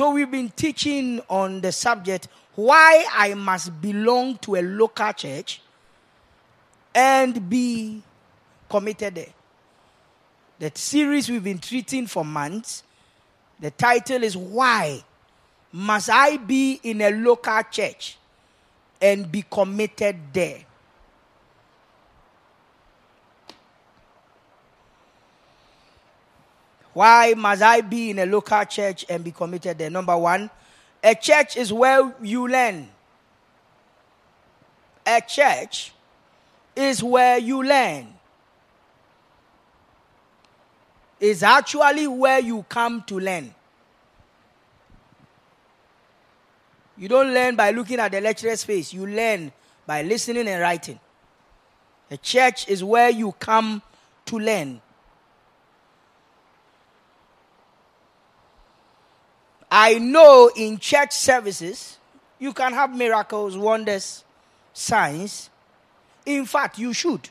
[0.00, 5.60] So we've been teaching on the subject why I must belong to a local church
[6.94, 8.00] and be
[8.70, 9.34] committed there.
[10.58, 12.82] The series we've been treating for months,
[13.60, 15.04] the title is Why
[15.70, 18.16] Must I Be in a Local Church
[19.02, 20.60] and Be Committed There?
[26.92, 29.90] Why must I be in a local church and be committed there?
[29.90, 30.50] Number one,
[31.02, 32.88] a church is where you learn.
[35.06, 35.92] A church
[36.74, 38.08] is where you learn.
[41.18, 43.54] Is actually where you come to learn.
[46.96, 49.52] You don't learn by looking at the lecturer's face, you learn
[49.86, 51.00] by listening and writing.
[52.10, 53.80] A church is where you come
[54.26, 54.82] to learn.
[59.70, 61.98] I know in church services,
[62.38, 64.24] you can have miracles, wonders,
[64.72, 65.50] signs.
[66.26, 67.28] In fact, you should.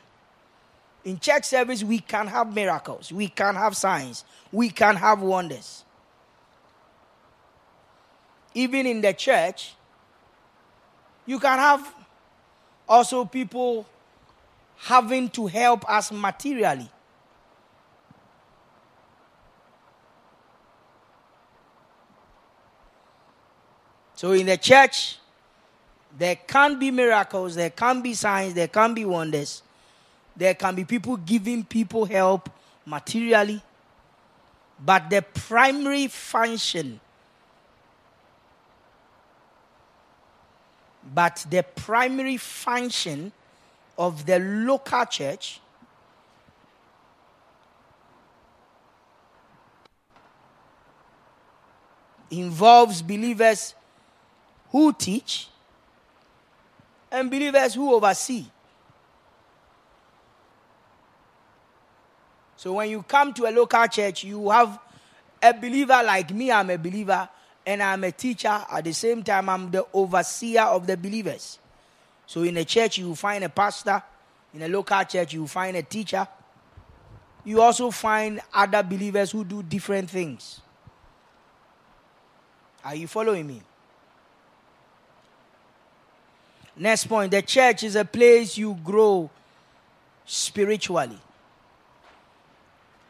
[1.04, 5.84] In church service, we can have miracles, we can have signs, we can have wonders.
[8.54, 9.74] Even in the church,
[11.24, 11.94] you can have
[12.88, 13.86] also people
[14.76, 16.90] having to help us materially.
[24.20, 25.16] So in the church,
[26.18, 29.62] there can be miracles, there can be signs, there can be wonders.
[30.36, 32.50] There can be people giving people help
[32.84, 33.62] materially.
[34.78, 37.00] But the primary function,
[41.14, 43.32] but the primary function
[43.96, 45.62] of the local church
[52.30, 53.74] involves believers
[54.70, 55.48] who teach
[57.10, 58.46] and believers who oversee.
[62.56, 64.78] So when you come to a local church, you have
[65.42, 67.28] a believer like me, I'm a believer,
[67.64, 68.64] and I'm a teacher.
[68.70, 71.58] At the same time, I'm the overseer of the believers.
[72.26, 74.02] So in a church, you find a pastor.
[74.52, 76.26] In a local church, you find a teacher.
[77.44, 80.60] You also find other believers who do different things.
[82.84, 83.62] Are you following me?
[86.80, 89.28] Next point the church is a place you grow
[90.24, 91.18] spiritually.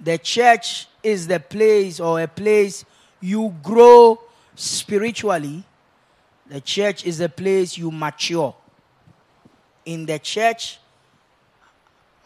[0.01, 2.85] The church is the place or a place
[3.21, 4.21] you grow
[4.57, 5.63] spiritually.
[6.49, 8.57] The church is a place you mature.
[9.85, 10.81] In the church,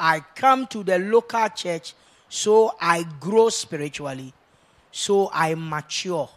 [0.01, 1.93] I come to the local church
[2.31, 4.33] so I grow spiritually,
[4.91, 6.31] so I mature.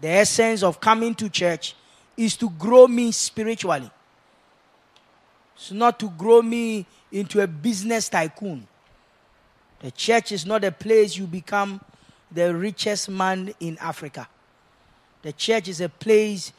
[0.00, 1.76] The essence of coming to church
[2.16, 3.90] is to grow me spiritually.
[5.54, 8.66] It's not to grow me into a business tycoon.
[9.80, 11.80] The church is not a place you become
[12.30, 14.28] the richest man in Africa.
[15.22, 16.52] The church is a place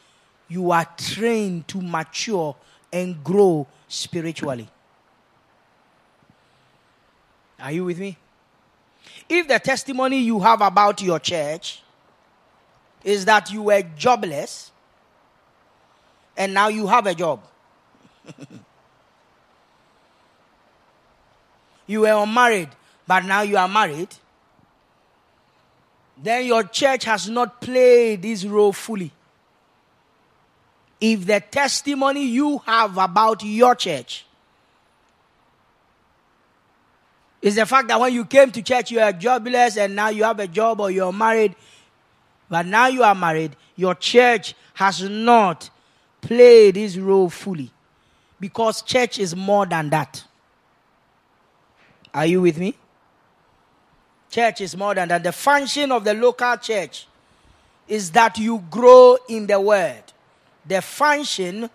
[0.47, 2.55] you are trained to mature
[2.91, 4.67] and grow spiritually.
[7.59, 8.17] Are you with me?
[9.27, 11.81] If the testimony you have about your church
[13.03, 14.71] is that you were jobless,
[16.37, 17.41] and now you have a job.
[21.87, 22.69] you were unmarried,
[23.07, 24.09] but now you are married.
[26.21, 29.11] Then your church has not played this role fully.
[30.99, 34.25] If the testimony you have about your church
[37.41, 40.23] is the fact that when you came to church you are jobless and now you
[40.23, 41.55] have a job or you're married,
[42.49, 45.69] but now you are married, your church has not
[46.27, 47.71] play this role fully.
[48.39, 50.23] Because church is more than that.
[52.13, 52.75] Are you with me?
[54.29, 55.23] Church is more than that.
[55.23, 57.07] The function of the local church
[57.87, 60.03] is that you grow in the word.
[60.67, 61.69] The function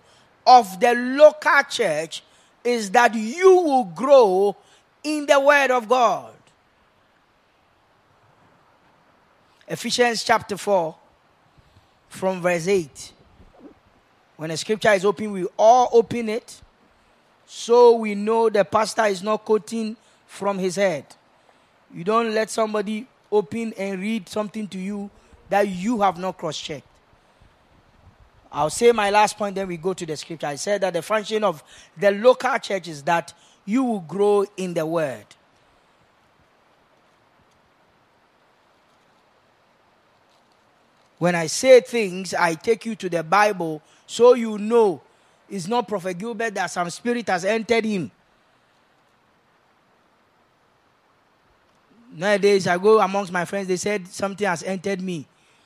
[0.45, 2.23] of the local church
[2.63, 4.55] is that you will grow
[5.03, 6.31] in the word of God.
[9.67, 10.95] Ephesians chapter 4,
[12.09, 13.13] from verse 8.
[14.37, 16.61] When a scripture is open, we all open it.
[17.45, 19.95] So we know the pastor is not quoting
[20.25, 21.05] from his head.
[21.93, 25.09] You don't let somebody open and read something to you
[25.49, 26.87] that you have not cross checked.
[28.51, 30.47] I'll say my last point, then we go to the scripture.
[30.47, 31.63] I said that the function of
[31.97, 33.33] the local church is that
[33.65, 35.25] you will grow in the word.
[41.17, 45.01] When I say things, I take you to the Bible so you know
[45.49, 48.11] it's not Prophet Gilbert that some spirit has entered him.
[52.15, 55.25] Nowadays, I go amongst my friends, they said something has entered me.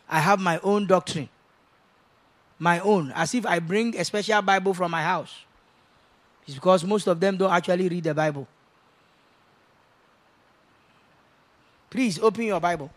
[0.10, 1.30] I have my own doctrine.
[2.60, 5.34] My own, as if I bring a special Bible from my house.
[6.46, 8.48] It's because most of them don't actually read the Bible.
[11.90, 12.90] Please open your Bible.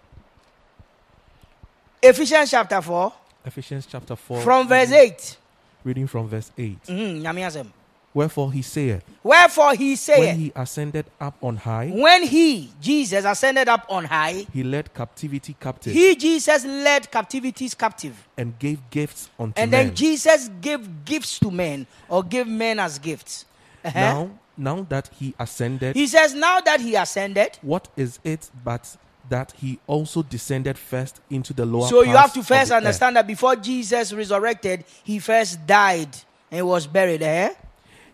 [2.03, 3.13] Ephesians chapter 4.
[3.45, 4.41] Ephesians chapter 4.
[4.41, 5.37] From verse 8.
[5.85, 6.83] Reading from verse 8.
[6.85, 7.69] Mm-hmm.
[8.13, 13.25] Wherefore he saith, Wherefore he saith, when he ascended up on high, when he, Jesus,
[13.25, 15.93] ascended up on high, he led captivity captive.
[15.93, 18.29] He, Jesus, led captivities captive.
[18.37, 19.87] And gave gifts unto and men.
[19.87, 23.45] then Jesus gave gifts to men, or gave men as gifts.
[23.85, 24.01] Uh-huh.
[24.01, 28.97] Now, now that he ascended, he says, now that he ascended, what is it but
[29.31, 33.21] that he also descended first into the lower So you have to first understand earth.
[33.23, 36.09] that before Jesus resurrected, he first died
[36.51, 37.23] and was buried.
[37.23, 37.55] Eh?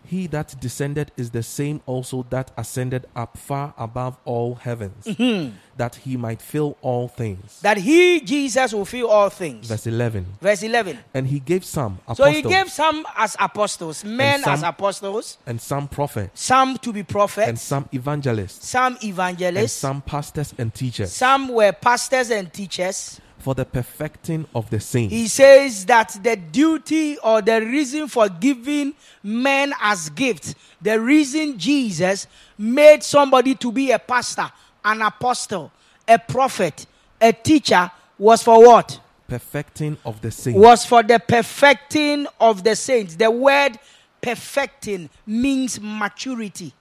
[0.07, 5.53] He that descended is the same also that ascended up far above all heavens, mm-hmm.
[5.75, 7.59] that he might fill all things.
[7.59, 9.67] That he, Jesus, will fill all things.
[9.67, 10.25] Verse 11.
[10.41, 10.97] Verse 11.
[11.13, 12.27] And he gave some apostles.
[12.27, 16.93] So he gave some as apostles, men some, as apostles, and some prophets, some to
[16.93, 21.11] be prophets, and some evangelists, some evangelists, and some pastors and teachers.
[21.11, 25.13] Some were pastors and teachers for the perfecting of the saints.
[25.13, 28.93] He says that the duty or the reason for giving
[29.23, 34.51] men as gifts, the reason Jesus made somebody to be a pastor,
[34.83, 35.71] an apostle,
[36.07, 36.85] a prophet,
[37.21, 38.99] a teacher was for what?
[39.27, 40.59] Perfecting of the saints.
[40.59, 43.15] Was for the perfecting of the saints.
[43.15, 43.77] The word
[44.21, 46.73] perfecting means maturity.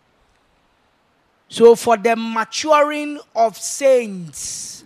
[1.48, 4.84] So, for the maturing of saints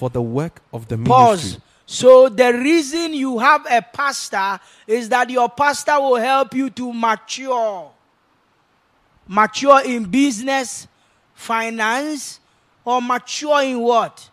[0.00, 1.42] for the work of the Pause.
[1.42, 1.62] ministry.
[1.84, 6.90] So the reason you have a pastor is that your pastor will help you to
[6.90, 7.90] mature.
[9.28, 10.88] Mature in business,
[11.34, 12.40] finance,
[12.82, 14.30] or mature in what?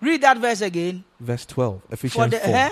[0.00, 1.04] Read that verse again.
[1.20, 2.56] Verse 12, Ephesians For the, 4.
[2.56, 2.70] eh?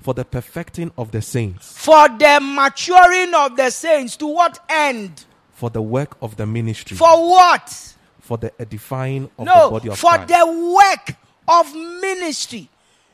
[0.00, 1.76] For the perfecting of the saints.
[1.76, 4.16] For the maturing of the saints.
[4.18, 5.24] To what end?
[5.50, 6.96] For the work of the ministry.
[6.96, 7.91] For what?
[8.22, 10.32] For the edifying of no, the body of for Christ.
[10.32, 11.16] For the work
[11.48, 12.68] of ministry.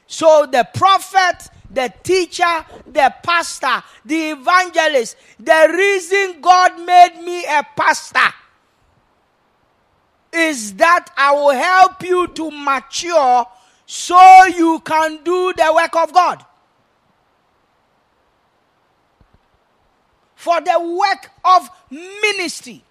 [0.07, 7.67] So the prophet, the teacher, the pastor, the evangelist, the reason God made me a
[7.75, 8.35] pastor
[10.31, 13.47] is that I will help you to mature
[13.87, 16.45] so you can do the work of God.
[20.37, 21.71] For the work of
[22.23, 22.85] ministry.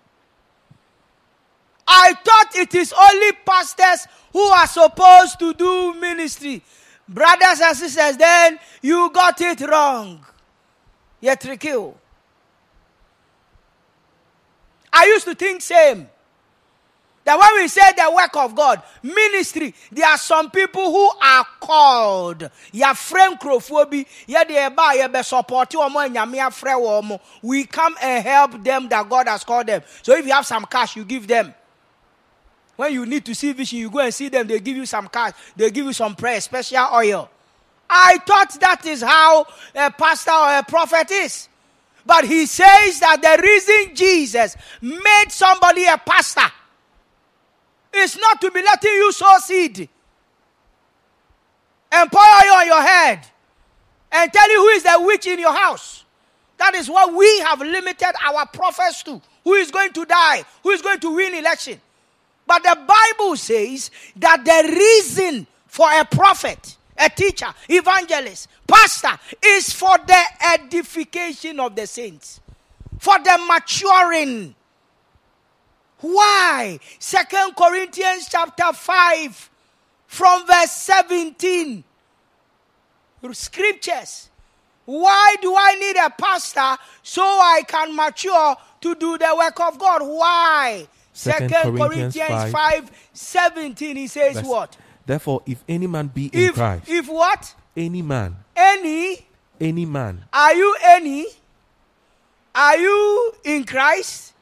[1.88, 6.62] I thought it is only pastors who are supposed to do ministry.
[7.08, 10.26] Brothers and sisters, then you got it wrong.
[11.22, 11.74] You're tricky.
[14.92, 16.10] I used to think same.
[17.24, 21.46] That when we say the work of God, ministry, there are some people who are
[21.60, 22.50] called.
[22.72, 24.06] Ya friend crofobia,
[25.12, 25.76] be support
[27.44, 29.82] We come and help them that God has called them.
[30.04, 31.54] So if you have some cash, you give them.
[32.78, 34.48] When you need to see vision, you go and see them.
[34.48, 35.34] They give you some cash.
[35.56, 37.30] They give you some prayer, special oil.
[37.90, 41.50] I thought that is how a pastor or a prophet is.
[42.06, 46.50] But he says that the reason Jesus made somebody a pastor
[47.94, 49.90] is not to be letting you sow seed
[51.92, 53.26] and pour oil on your head
[54.12, 56.06] and tell you who is the witch in your house.
[56.58, 59.22] That is what we have limited our prophets to.
[59.44, 60.44] Who is going to die?
[60.64, 61.82] Who is going to win election?
[62.48, 69.74] But the Bible says that the reason for a prophet, a teacher, evangelist, pastor is
[69.74, 70.24] for the
[70.54, 72.40] edification of the saints,
[73.00, 74.56] for the maturing.
[76.00, 76.80] Why?
[77.00, 79.50] Second Corinthians chapter 5
[80.08, 81.84] from verse 17.
[83.34, 84.30] Scriptures.
[84.86, 89.78] Why do I need a pastor so I can mature to do the work of
[89.78, 90.02] God?
[90.02, 90.88] Why?
[91.18, 94.78] Second, Corinthians, Corinthians 5, 5, 17, he says Verse, what?
[95.06, 97.56] Therefore, if any man be in If, Christ, if what?
[97.76, 99.26] any man, Any?
[99.60, 101.26] any man, Are you any?
[102.54, 104.34] Are you in Christ?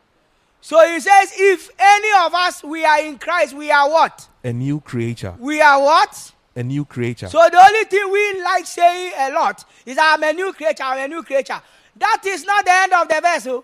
[0.59, 4.27] So he says, if any of us we are in Christ, we are what?
[4.43, 6.33] a new creature, We are what?
[6.57, 7.27] a new creature.
[7.29, 11.05] So the only thing we like saying a lot is I'm a new creature, I'm
[11.05, 11.61] a new creature.
[11.95, 13.47] That is not the end of the verse.
[13.47, 13.63] oh.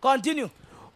[0.00, 0.48] Continue.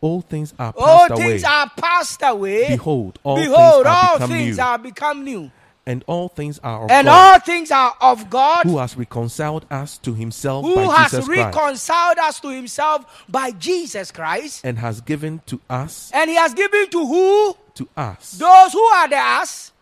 [0.03, 1.29] All things are All passed away.
[1.31, 2.69] things are passed away.
[2.69, 4.63] Behold, all Behold, things are all become things new.
[4.63, 5.51] are become new.
[5.85, 9.67] And all things are of and God, all things are of God, who has reconciled
[9.69, 14.61] us to himself who by has Jesus Christ, reconciled us to himself by Jesus Christ.
[14.65, 17.57] and has given to us, And he has given to who?
[17.75, 19.73] to us, Those who are the us,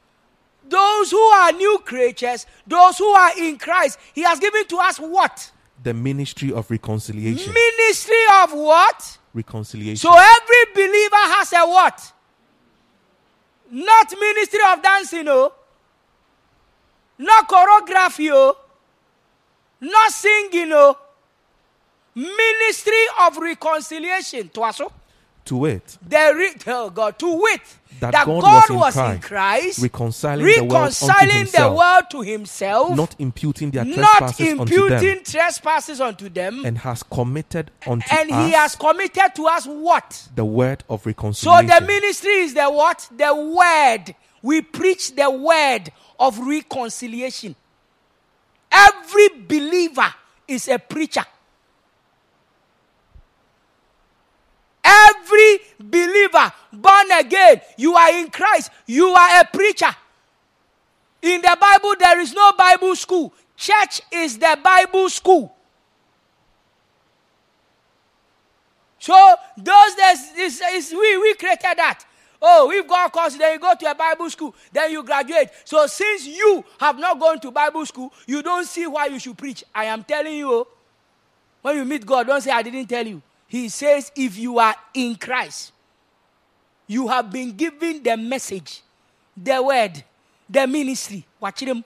[0.66, 3.98] those who are new creatures, those who are in Christ.
[4.14, 5.50] He has given to us what?
[5.82, 7.52] The ministry of reconciliation.
[7.52, 9.18] Ministry of what?
[9.32, 9.96] reconciliation.
[9.96, 12.12] So every believer has a what?
[13.70, 15.52] Not ministry of dancing, oh.
[17.18, 18.56] Not choreography, oh.
[19.80, 20.96] Not singing, oh.
[22.14, 24.50] Ministry of reconciliation.
[24.56, 24.92] Oh.
[25.50, 27.60] To it, The re- oh God, to wit
[27.98, 32.04] That that, God God, was in was Christ, Christ, reconciling the world reconciling the world
[32.10, 37.72] to Himself, not imputing their not trespasses unto them, trespasses unto them, and has committed
[37.84, 40.28] unto and us He has committed to us what?
[40.36, 41.68] the word of reconciliation.
[41.68, 43.08] So the ministry is the what?
[43.16, 44.14] The word.
[44.42, 47.56] We preach the word of reconciliation.
[48.70, 50.14] Every believer
[50.46, 51.24] is a preacher.
[54.90, 59.94] Every believer born again, you are in Christ, you are a preacher.
[61.22, 63.32] In the Bible, there is no Bible school.
[63.56, 65.54] Church is the Bible school.
[68.98, 72.04] So those days, we, we created that.
[72.42, 75.50] Oh, if God calls, then you go to a Bible school, then you graduate.
[75.64, 79.36] So since you have not gone to Bible school, you don't see why you should
[79.36, 79.62] preach.
[79.74, 80.68] I am telling you, oh,
[81.60, 83.20] when you meet God, don't say I didn't tell you.
[83.50, 85.72] He says, if you are in Christ,
[86.86, 88.82] you have been given the message,
[89.36, 90.04] the word,
[90.48, 91.26] the ministry.
[91.40, 91.84] Watch him.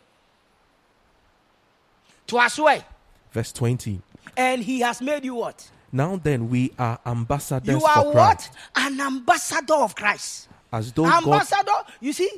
[2.27, 2.85] To us way.
[3.33, 3.99] Verse 20.
[4.37, 5.71] And he has made you what?
[5.91, 8.51] Now then, we are ambassadors You are what?
[8.77, 10.49] An ambassador of Christ.
[10.71, 12.31] as though God ambassador, you see,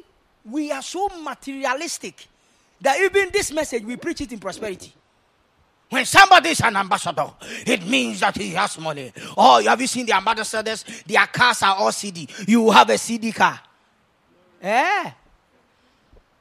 [0.49, 2.29] we are so materialistic
[2.81, 4.93] that even this message we preach it in prosperity.
[5.89, 7.31] When somebody is an ambassador,
[7.65, 9.13] it means that he has money.
[9.37, 10.85] Oh, have you seen the ambassadors?
[11.07, 12.29] Their cars are all CD.
[12.47, 13.61] You have a CD car.
[14.61, 15.11] Eh?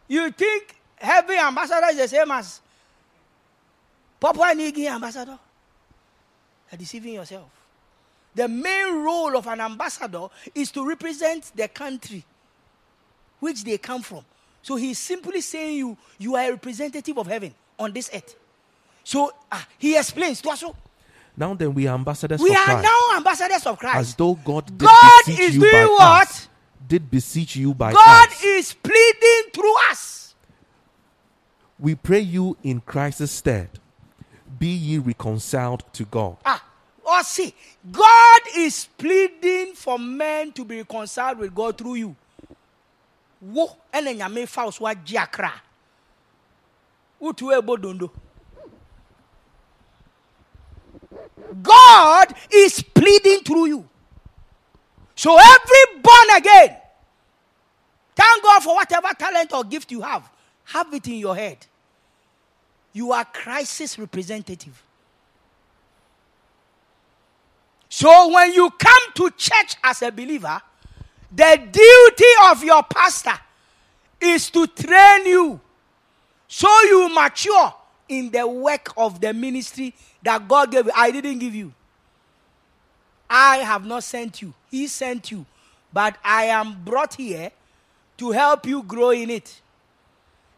[0.08, 2.60] You think heavy ambassador is the same as
[4.20, 5.38] Papua New Guinea ambassador?
[6.72, 7.50] You're deceiving yourself.
[8.34, 12.24] The main role of an ambassador is to represent the country
[13.40, 14.26] which they come from.
[14.64, 18.36] So he's simply saying you you are a representative of heaven on this earth.
[19.06, 20.60] So ah, he explains to us.
[20.62, 20.76] so
[21.38, 23.96] Now then, we are ambassadors We are Christ, now ambassadors of Christ.
[23.98, 26.22] as though God did God beseech is you doing by what?
[26.28, 26.50] us.
[26.88, 28.44] Did beseech you by God us.
[28.44, 30.34] is pleading through us.
[31.80, 33.70] We pray you in Christ's stead.
[34.58, 36.38] Be ye reconciled to God.
[36.44, 36.64] Ah,
[37.06, 37.54] or see,
[37.92, 42.16] God is pleading for men to be reconciled with God through you.
[43.40, 45.54] Wo ɛna nyame fa wo so agye akra.
[47.22, 48.10] Ebo dondo.
[51.62, 53.90] God is pleading through you.
[55.16, 56.78] So every born again,
[58.16, 60.30] thank God for whatever talent or gift you have.
[60.66, 61.58] Have it in your head.
[62.92, 64.82] You are Christ's representative.
[67.90, 70.62] So when you come to church as a believer,
[71.32, 73.40] the duty of your pastor
[74.20, 75.60] is to train you
[76.48, 77.74] so you mature
[78.08, 79.94] in the work of the ministry
[80.24, 80.92] that God gave you.
[80.96, 81.74] I didn't give you.
[83.30, 84.54] I have not sent you.
[84.70, 85.46] He sent you.
[85.92, 87.52] But I am brought here
[88.18, 89.62] to help you grow in it.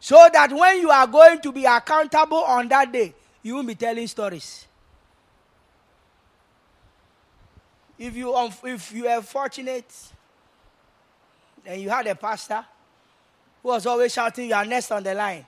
[0.00, 3.74] So that when you are going to be accountable on that day, you won't be
[3.74, 4.66] telling stories.
[7.98, 9.92] If you um, if you are fortunate
[11.66, 12.64] and you had a pastor
[13.62, 15.44] who was always shouting, "You are next on the line,"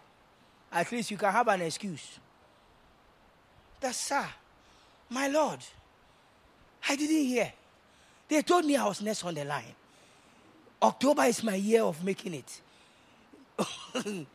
[0.73, 2.19] at least you can have an excuse.
[3.81, 4.27] That sir,
[5.09, 5.61] my lord,
[6.89, 7.53] I didn't hear.
[8.29, 9.75] They told me I was next on the line.
[10.83, 12.61] October is my year of making it.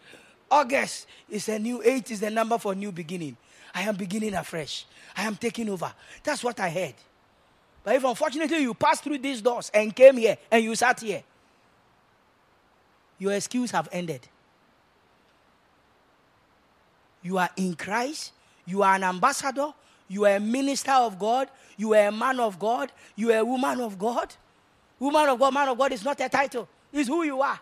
[0.52, 3.36] August is a new eight is the number for new beginning.
[3.74, 4.86] I am beginning afresh.
[5.16, 5.92] I am taking over.
[6.24, 6.94] That's what I heard.
[7.84, 11.24] But if unfortunately you passed through these doors and came here and you sat here,
[13.18, 14.28] your excuse have ended.
[17.26, 18.34] You are in Christ.
[18.68, 19.74] You are an ambassador.
[20.08, 21.50] You are a minister of God.
[21.76, 22.92] You are a man of God.
[23.16, 24.32] You are a woman of God.
[25.00, 26.70] Woman of God, man of God is not a title.
[26.94, 27.60] It's who you are.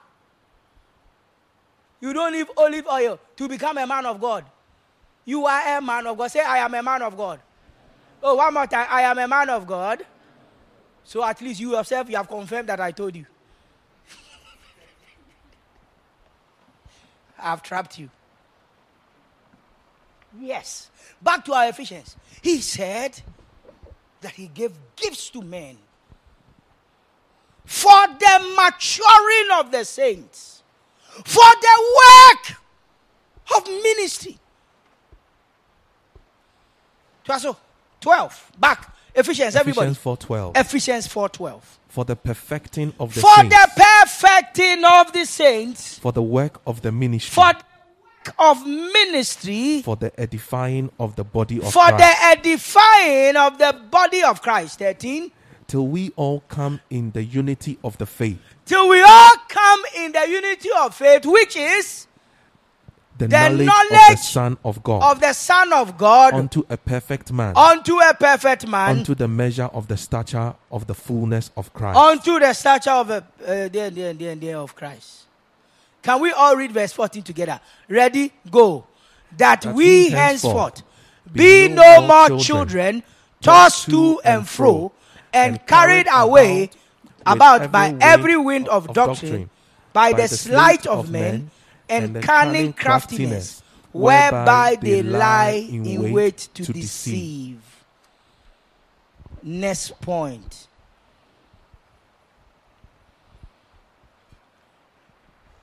[2.02, 4.44] You don't need olive oil to become a man of God.
[5.24, 6.30] You are a man of God.
[6.30, 7.40] Say, I am a man of God.
[8.22, 8.88] Oh, one more time.
[8.90, 10.06] I am a man of God.
[11.06, 13.26] So at least you yourself, you have confirmed that I told you.
[17.40, 18.10] I've trapped you.
[20.40, 20.90] Yes.
[21.22, 22.16] Back to our Ephesians.
[22.42, 23.22] He said
[24.22, 25.78] that he gave gifts to men
[27.66, 30.64] for the maturing of the saints,
[31.24, 32.58] for the work
[33.56, 34.38] of ministry.
[37.24, 37.58] 12,
[38.02, 38.94] 12 back.
[39.16, 39.92] Ephesians, everybody.
[39.92, 40.58] Ephesians 4:12.
[40.58, 41.62] Ephesians 4:12.
[41.88, 46.60] For the perfecting of the For saints, the perfecting of the saints, for the work
[46.66, 47.54] of the ministry, for
[48.26, 53.58] work of ministry, for the edifying of the body of for Christ, the edifying of
[53.58, 54.80] the body of Christ.
[54.80, 55.32] 13.
[55.68, 60.12] till we all come in the unity of the faith, Till we all come in
[60.12, 62.08] the unity of faith, which is
[63.18, 66.78] the, The knowledge, of the Son of God, of the Son of God unto a
[66.78, 71.52] perfect man, unto a perfect man, unto the measure of the stature of the fullness
[71.56, 71.98] of Christ.
[71.98, 73.24] unto the stature of a, uh,
[73.70, 75.23] there, there, there, there of Christ.
[76.04, 77.60] Can we all read verse 14 together?
[77.88, 78.32] Ready?
[78.52, 78.86] Go.
[79.38, 80.84] That, That we henceforth
[81.32, 83.04] be no more children, children,
[83.42, 84.92] tossed to and fro,
[85.34, 86.70] and carried away
[87.26, 89.50] about by every wind of doctrine,
[89.94, 91.50] by the sleight of men,
[91.90, 97.62] and cunning craftiness, whereby they lie in wait to deceive.
[99.42, 100.68] Next point.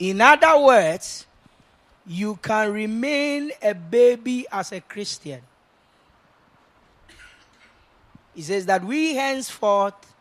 [0.00, 1.26] In other words,
[2.07, 5.42] you can remain a baby as a Christian.
[8.35, 10.14] He says that we henceforth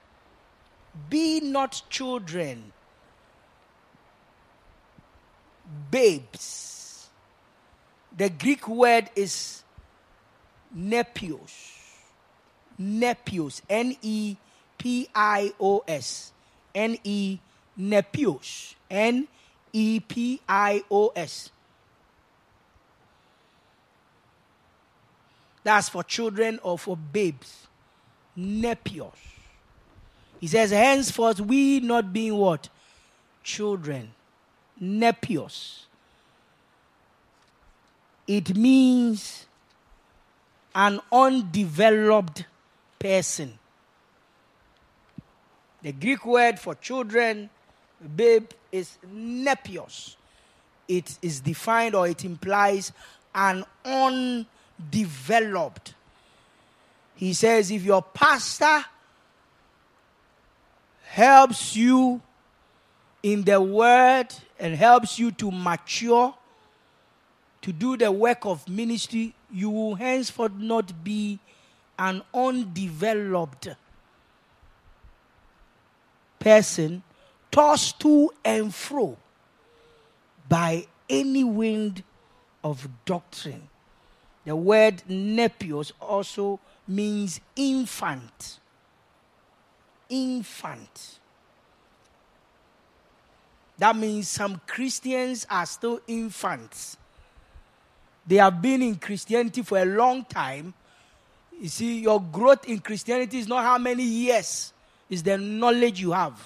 [1.10, 2.74] be not children,
[5.90, 7.08] babes.
[8.18, 9.64] The Greek word is
[10.76, 11.54] nepios.
[12.78, 13.62] Nepios.
[13.70, 14.36] N E
[14.78, 16.34] P I O S.
[16.76, 17.40] N E
[17.80, 18.74] nepios.
[18.90, 19.26] N
[19.74, 21.52] E P I O S.
[25.64, 27.68] That's for children or for babes.
[28.38, 29.12] Nepios.
[30.40, 32.70] He says, henceforth, we not being what?
[33.44, 34.14] Children.
[34.82, 35.82] Nepios.
[38.26, 39.46] It means
[40.74, 42.46] an undeveloped
[42.98, 43.60] person.
[45.82, 47.50] The Greek word for children,
[48.16, 50.16] babe, is nepios.
[50.88, 52.92] It is defined or it implies
[53.34, 55.94] an undeveloped.
[57.16, 58.86] He says, if your pastor
[61.04, 62.22] helps you
[63.22, 64.28] in the word
[64.60, 66.34] and helps you to mature,
[67.62, 71.40] to do the work of ministry, you will henceforth not be
[71.98, 73.68] an undeveloped
[76.40, 77.04] person
[77.52, 79.18] tossed to and fro
[80.48, 82.04] by any wind
[82.64, 83.68] of doctrine.
[84.46, 88.60] The word nepios also means infant.
[90.10, 91.20] Infant.
[93.78, 96.98] That means some Christians are still infants.
[98.28, 100.74] They have been in Christianity for a long time.
[101.60, 104.74] You see, your growth in Christianity is not how many years,
[105.10, 106.40] it's the knowledge you have.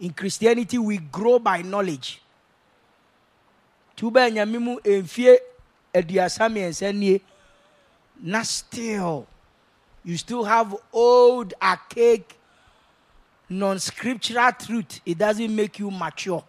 [0.00, 2.22] In Christianity, we grow by knowledge.
[3.96, 5.38] Tuba nyamimu emfie
[5.92, 7.20] aduasa mmiɛnsa nie.
[8.20, 9.26] Na still
[10.04, 12.34] you still have old archaic
[13.48, 15.00] non-scriptural truth.
[15.04, 16.44] It doesn't make you mature.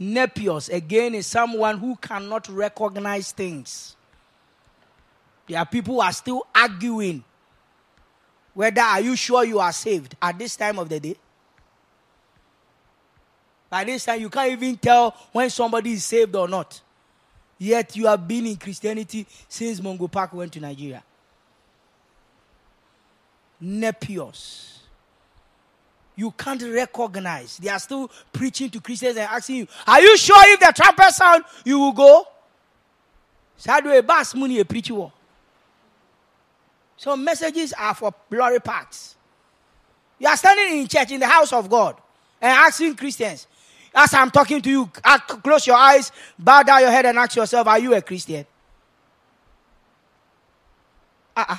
[0.00, 3.96] Nepios again is someone who cannot recognize things.
[5.46, 7.24] There are people who are still arguing
[8.58, 11.16] whether are you sure you are saved at this time of the day
[13.70, 16.80] by this time, you can't even tell when somebody is saved or not.
[17.58, 21.02] Yet you have been in Christianity since Mungo Park went to Nigeria.
[23.62, 24.78] Nepios.
[26.16, 27.58] You can't recognize.
[27.58, 31.12] They are still preaching to Christians and asking you, Are you sure if the trumpet
[31.12, 32.26] sound, you will go?
[33.60, 35.12] Sadwe bas muni a preach war.
[36.98, 39.16] So messages are for glory parts.
[40.18, 41.96] You are standing in church in the house of God
[42.42, 43.46] and asking Christians,
[43.94, 44.90] as I'm talking to you,
[45.42, 48.44] close your eyes, bow down your head, and ask yourself, Are you a Christian?
[51.36, 51.56] Uh uh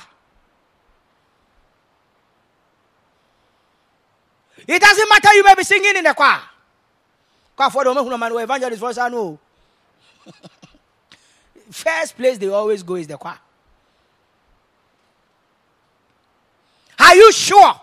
[4.68, 6.40] It doesn't matter, you may be singing in the choir.
[7.56, 8.82] For the who evangelist.
[11.70, 13.38] First place they always go is the choir.
[17.10, 17.74] Are you sure?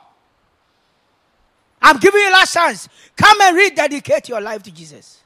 [1.82, 2.88] I'm giving you last chance.
[3.18, 5.22] Come and rededicate your life to Jesus.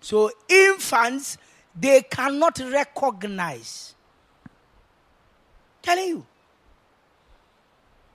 [0.00, 1.38] So, infants,
[1.74, 3.96] they cannot recognize.
[5.82, 6.26] Telling you.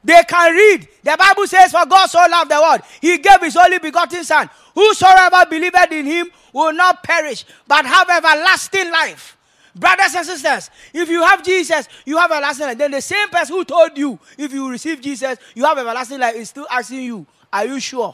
[0.02, 0.88] They can read.
[1.04, 4.50] The Bible says, For God so loved the world, He gave His only begotten Son.
[4.74, 9.36] Whosoever believeth in Him will not perish, but have everlasting life.
[9.80, 12.78] Brothers and sisters, if you have Jesus, you have everlasting life.
[12.78, 16.36] Then the same person who told you, if you receive Jesus, you have everlasting life,
[16.36, 18.14] is still asking you, Are you sure?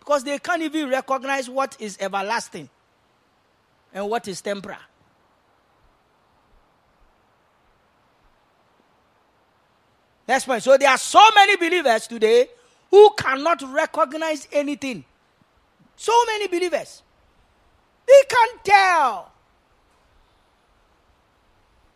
[0.00, 2.68] Because they can't even recognize what is everlasting
[3.94, 4.78] and what is temporal.
[10.26, 10.64] Next point.
[10.64, 12.48] So there are so many believers today
[12.90, 15.04] who cannot recognize anything.
[15.94, 17.02] So many believers.
[18.06, 19.32] They can't tell.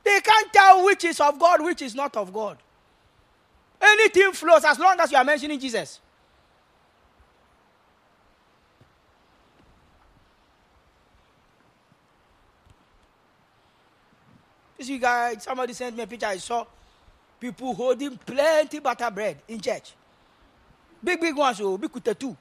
[0.05, 2.59] They can't tell which is of God, which is not of God.
[3.81, 6.01] Anything flows as long as you are mentioning Jesus.
[14.79, 16.65] This guys, somebody sent me a picture I saw
[17.41, 19.95] people holding plenty butter bread in church.
[21.03, 22.37] Big, big ones, oh, big with two.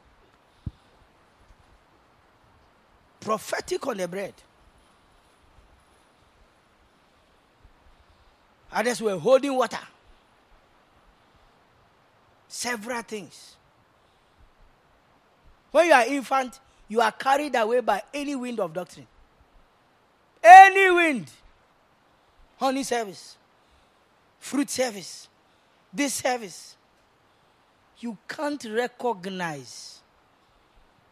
[3.26, 4.34] Prophetic on the bread.
[8.72, 9.80] Others were holding water.
[12.48, 13.56] Several things.
[15.72, 19.08] When you are infant, you are carried away by any wind of doctrine.
[20.42, 21.32] Any wind.
[22.58, 23.38] Honey service
[24.46, 25.28] fruit service,
[25.92, 26.78] this service,
[27.98, 30.02] you can't recognize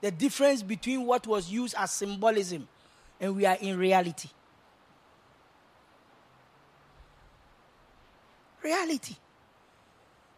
[0.04, 2.68] the difference between what was used as symbolism
[3.22, 4.28] and we are in reality.
[8.62, 9.16] Reality.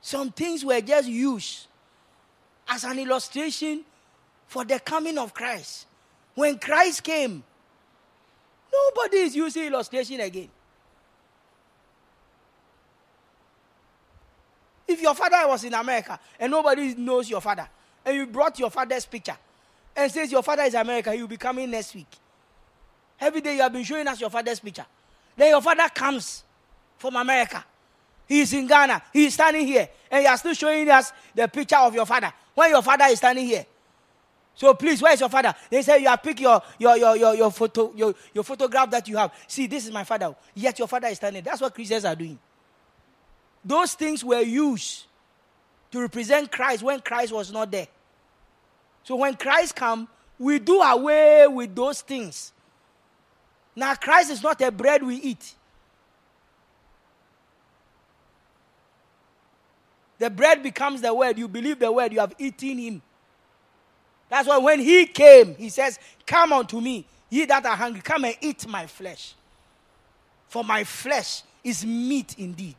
[0.01, 1.65] Some things were just used
[2.67, 3.83] as an illustration
[4.45, 5.87] for the coming of Christ.
[6.35, 7.43] When Christ came,
[8.71, 10.49] nobody is using illustration again.
[14.87, 17.67] If your father was in America and nobody knows your father,
[18.05, 19.35] and you brought your father's picture
[19.95, 22.07] and says your father is America, he will be coming next week.
[23.19, 24.85] Every day you have been showing us your father's picture.
[25.37, 26.43] Then your father comes
[26.97, 27.63] from America.
[28.27, 29.01] He is in Ghana.
[29.13, 29.87] He is standing here.
[30.09, 33.17] And you are still showing us the picture of your father when your father is
[33.17, 33.65] standing here.
[34.55, 35.53] So please, where is your father?
[35.69, 39.07] They say you have picked your, your, your, your, your, photo, your, your photograph that
[39.07, 39.33] you have.
[39.47, 40.33] See, this is my father.
[40.53, 41.43] Yet your father is standing.
[41.43, 42.39] That's what Christians are doing.
[43.63, 45.05] Those things were used
[45.91, 47.87] to represent Christ when Christ was not there.
[49.05, 50.07] So when Christ come,
[50.39, 52.51] we do away with those things.
[53.75, 55.53] Now Christ is not a bread we eat.
[60.17, 61.37] The bread becomes the word.
[61.37, 63.01] You believe the word, you have eaten him.
[64.27, 68.25] That's why when he came, he says, Come unto me, ye that are hungry, come
[68.25, 69.35] and eat my flesh.
[70.47, 72.75] For my flesh is meat indeed.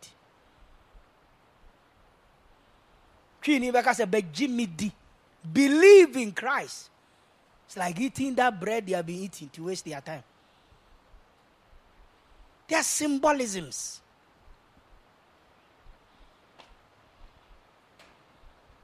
[5.53, 6.91] Believe in Christ.
[7.67, 10.23] It's like eating that bread they have been eating to waste their time.
[12.69, 14.01] They are symbolisms.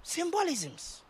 [0.02, 1.00] Symbolisms.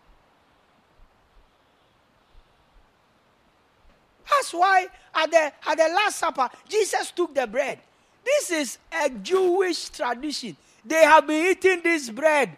[4.29, 7.79] That's why at the, at the Last Supper, Jesus took the bread.
[8.25, 10.57] This is a Jewish tradition.
[10.85, 12.57] They have been eating this bread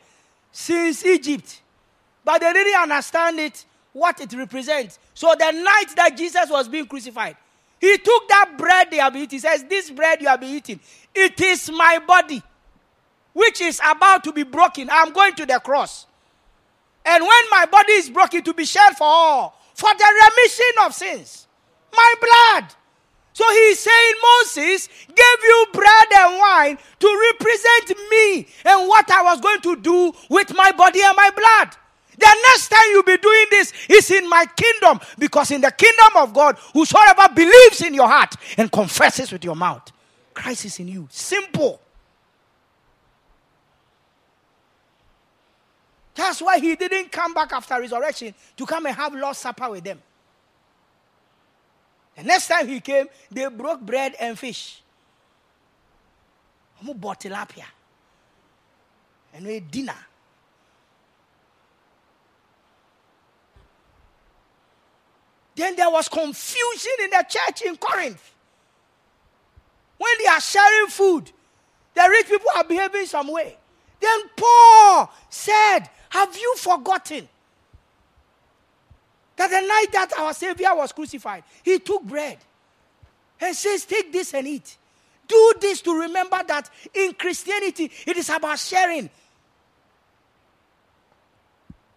[0.52, 1.60] since Egypt.
[2.24, 4.98] But they didn't understand it, what it represents.
[5.12, 7.36] So the night that Jesus was being crucified,
[7.80, 9.28] he took that bread they have eaten.
[9.30, 10.80] He says, This bread you have been eating,
[11.14, 12.42] it is my body,
[13.32, 14.88] which is about to be broken.
[14.90, 16.06] I'm going to the cross.
[17.04, 20.94] And when my body is broken, to be shed for all, for the remission of
[20.94, 21.46] sins,
[21.94, 22.74] my blood.
[23.34, 29.22] So he's saying, Moses gave you bread and wine to represent me and what I
[29.22, 31.76] was going to do with my body and my blood.
[32.16, 36.16] The next time you'll be doing this is in my kingdom, because in the kingdom
[36.16, 39.90] of God, whosoever believes in your heart and confesses with your mouth,
[40.32, 41.08] Christ is in you.
[41.10, 41.80] Simple.
[46.14, 49.82] That's why he didn't come back after resurrection to come and have Lord's Supper with
[49.82, 50.00] them.
[52.16, 54.80] The next time he came, they broke bread and fish.
[56.84, 57.64] Who bought tilapia?
[59.32, 59.96] And we dinner.
[65.54, 68.32] Then there was confusion in the church in Corinth.
[69.98, 71.30] When they are sharing food,
[71.94, 73.56] The rich people are behaving some way.
[74.00, 77.28] Then Paul said, Have you forgotten
[79.36, 82.38] that the night that our Savior was crucified, he took bread
[83.40, 84.76] and says, Take this and eat.
[85.26, 89.08] Do this to remember that in Christianity, it is about sharing.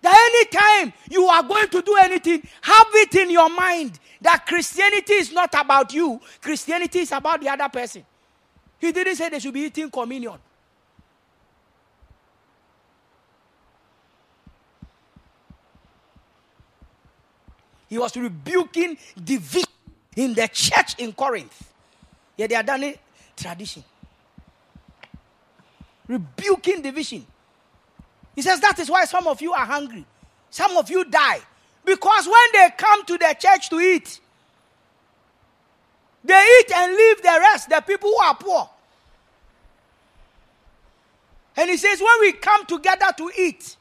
[0.01, 5.13] That anytime you are going to do anything, have it in your mind that Christianity
[5.13, 8.05] is not about you, Christianity is about the other person.
[8.79, 10.37] He didn't say they should be eating communion.
[17.89, 19.69] He was rebuking division
[20.15, 21.71] in the church in Corinth.
[22.35, 22.99] Yeah, they are done it
[23.35, 23.83] tradition.
[26.07, 27.25] Rebuking division.
[28.37, 30.05] He says that is why some of you are hungry.
[30.51, 31.39] Some of you die.
[31.83, 34.19] Because when they come to the church to eat,
[36.23, 38.69] they eat and leave the rest, the people who are poor.
[41.55, 43.75] And he says, when we come together to eat,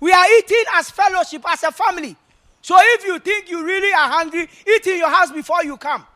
[0.00, 2.16] we are eating as fellowship, as a family.
[2.62, 6.06] So if you think you really are hungry, eat in your house before you come.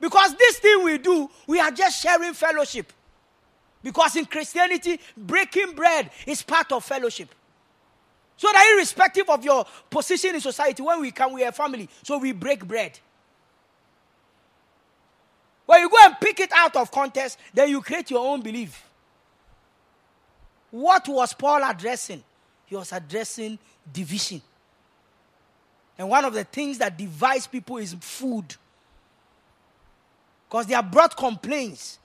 [0.00, 2.92] Because this thing we do, we are just sharing fellowship.
[3.84, 7.28] Because in Christianity, breaking bread is part of fellowship.
[8.36, 11.88] So that irrespective of your position in society, when we come, we are family.
[12.02, 12.98] So we break bread.
[15.66, 18.82] When you go and pick it out of context, then you create your own belief.
[20.70, 22.24] What was Paul addressing?
[22.64, 23.58] He was addressing
[23.92, 24.40] division.
[25.98, 28.56] And one of the things that divides people is food.
[30.48, 31.98] Because they have brought complaints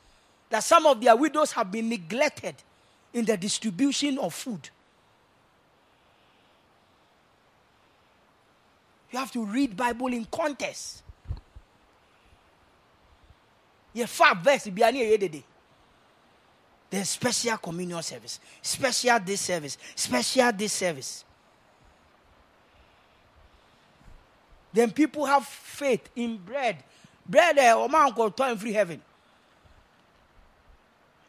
[0.50, 2.56] that some of their widows have been neglected
[3.14, 4.70] in the distribution of food.
[9.12, 11.04] You have to read Bible in context.
[14.06, 15.44] Five verse be
[16.90, 21.26] There's special communion service, special this service, special this service.
[24.72, 26.84] Then people have faith in bread.
[27.26, 29.02] Bread, eh, man called time free heaven.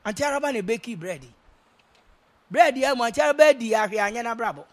[0.04, 1.24] Anti araba ne beki bread.
[2.50, 4.64] Bread ya mo anti araba di ahwe anya na brabo.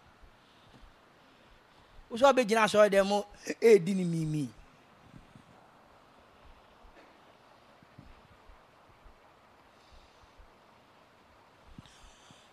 [2.10, 3.24] Wo so be gina so dem
[3.62, 4.50] e di ni mimi.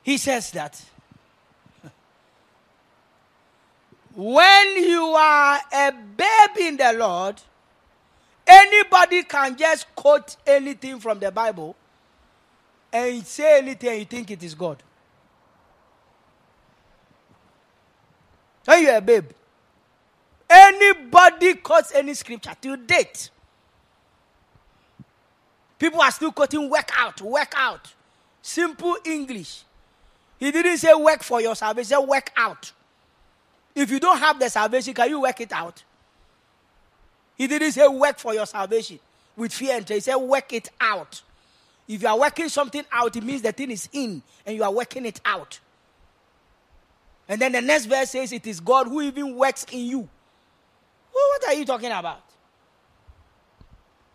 [0.02, 0.82] He says that
[4.14, 7.40] when you are a babe in the Lord,
[8.46, 11.74] anybody can just quote anything from the Bible
[12.94, 14.80] and say anything and you think it is God.
[18.64, 19.30] When you're a babe,
[20.48, 23.30] anybody quotes any scripture to date.
[25.78, 27.92] People are still quoting work out, work out.
[28.40, 29.64] Simple English.
[30.38, 32.72] He didn't say work for your salvation, he work out.
[33.74, 35.83] If you don't have the salvation, can you work it out?
[37.37, 39.00] He didn't say work for your salvation
[39.37, 41.22] with fear and He said work it out.
[41.87, 44.73] If you are working something out, it means the thing is in and you are
[44.73, 45.61] working it out.
[47.29, 49.99] And then the next verse says it is God who even works in you.
[50.01, 50.09] Well,
[51.29, 52.23] what are you talking about?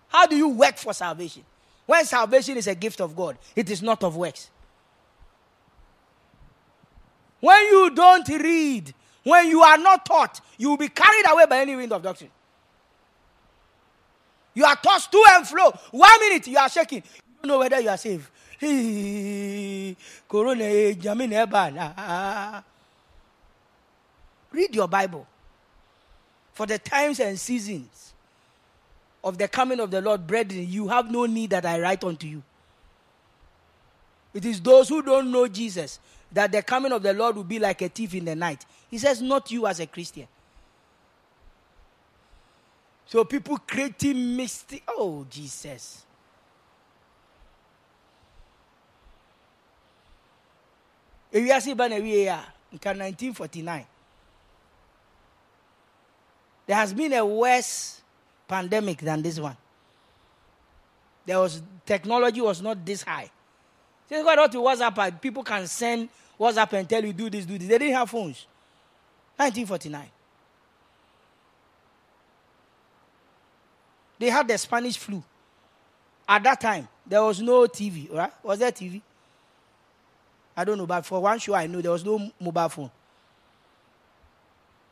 [0.08, 1.44] How do you work for salvation?
[1.86, 4.50] When salvation is a gift of God, it is not of works.
[7.40, 11.60] When you don't read, when you are not taught, you will be carried away by
[11.60, 12.32] any wind of doctrine.
[14.54, 15.72] You are tossed to and fro.
[15.92, 17.04] One minute you are shaking.
[17.44, 18.30] Know whether you are saved.
[20.28, 22.64] Corona, eh, eh, ah, ah, ah,
[24.52, 25.26] Read your Bible.
[26.54, 28.14] For the times and seasons
[29.24, 32.28] of the coming of the Lord, brethren, you have no need that I write unto
[32.28, 32.44] you.
[34.34, 36.00] It is those who don't know Jesus
[36.32, 38.66] that the coming of the Lord will be like a thief in the night.
[38.92, 40.28] He says, not you as a Christian.
[43.06, 44.84] So people creating mystic.
[44.88, 46.06] Oh, Jesus.
[51.32, 52.04] If you see ban in
[52.72, 53.86] 1949,
[56.66, 58.02] there has been a worse
[58.48, 59.58] pandemic than this one.
[61.26, 63.30] There was technology was not this high.
[64.08, 67.58] Since God out to WhatsApp, people can send WhatsApp and tell you do this, do
[67.58, 67.68] this.
[67.68, 68.48] They didn't have phones.
[69.38, 70.10] 1949.
[74.18, 75.24] They had the Spanish flu.
[76.28, 78.32] At that time, there was no TV, right?
[78.44, 79.02] Was there TV?
[80.60, 82.92] I don't know, but for one show I know there was no mobile phone.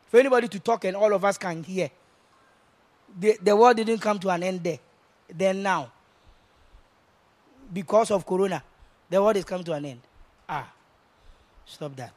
[0.08, 1.90] For anybody to talk and all of us can hear.
[3.18, 4.78] The, the world didn't come to an end there.
[5.28, 5.90] Then now.
[7.72, 8.62] because of corona,
[9.10, 10.00] the world is coming to an end.
[10.48, 10.72] Ah,
[11.66, 12.12] stop that.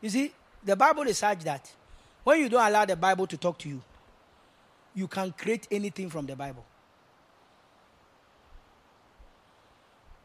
[0.00, 0.32] You see,
[0.64, 1.70] the Bible is such that
[2.24, 3.82] when you don't allow the Bible to talk to you,
[4.94, 6.64] you can create anything from the Bible.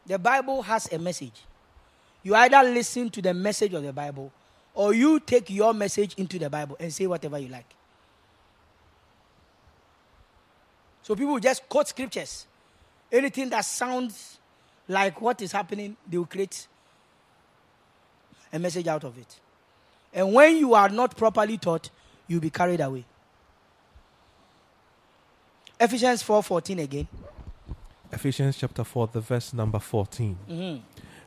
[0.05, 1.41] The Bible has a message.
[2.23, 4.31] You either listen to the message of the Bible
[4.73, 7.65] or you take your message into the Bible and say whatever you like.
[11.03, 12.47] So people just quote scriptures.
[13.11, 14.39] Anything that sounds
[14.87, 16.67] like what is happening, they will create
[18.51, 19.39] a message out of it.
[20.13, 21.89] And when you are not properly taught,
[22.27, 23.05] you'll be carried away.
[25.79, 27.07] Ephesians 4:14 again.
[28.11, 30.37] Ephesians chapter 4, the verse number 14.
[30.49, 30.83] Mm-hmm.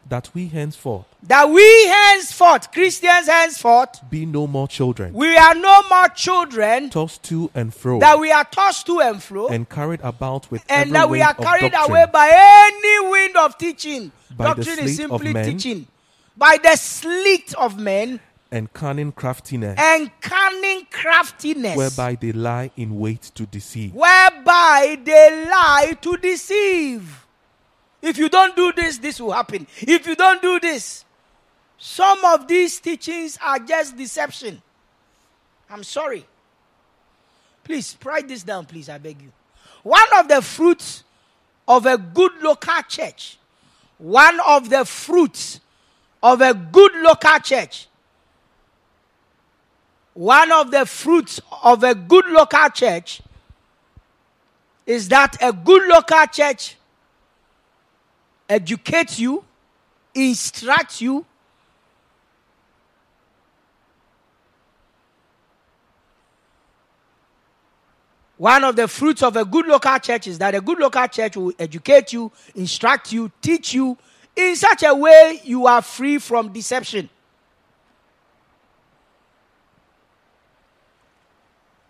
[0.08, 5.82] That we henceforth That we henceforth, Christians henceforth, be no more children, we are no
[5.90, 10.00] more children, tossed to and fro, that we are tossed to and fro, and carried
[10.00, 13.36] about with and every that we wind are of carried doctrine, away by any wind
[13.36, 14.10] of teaching.
[14.34, 15.86] By Doctrine is simply teaching.
[16.38, 22.98] By the sleight of men and cunning craftiness, and cunning craftiness, whereby they lie in
[22.98, 23.94] wait to deceive.
[23.94, 27.26] whereby they lie to deceive.
[28.00, 29.66] If you don't do this, this will happen.
[29.80, 31.04] If you don't do this,
[31.76, 34.62] some of these teachings are just deception.
[35.68, 36.24] I'm sorry.
[37.64, 38.88] Please write this down, please.
[38.88, 39.32] I beg you.
[39.82, 41.04] One of the fruits
[41.66, 43.36] of a good local church,
[43.98, 45.60] one of the fruits
[46.22, 47.88] of a good local church,
[50.18, 53.22] one of the fruits of a good local church
[54.84, 56.76] is that a good local church
[58.48, 59.44] educates you,
[60.16, 61.24] instructs you,
[68.38, 71.36] One of the fruits of a good local church is that a good local church
[71.36, 73.98] will educate you, instruct you, teach you
[74.36, 77.10] in such a way you are free from deception.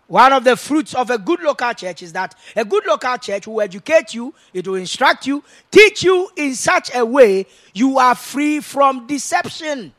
[0.09, 3.45] One of the fruits of a good local church is that a good local church
[3.45, 7.45] will educate you, it will instruct you, teach you in such a way
[7.75, 9.93] you are free from deception.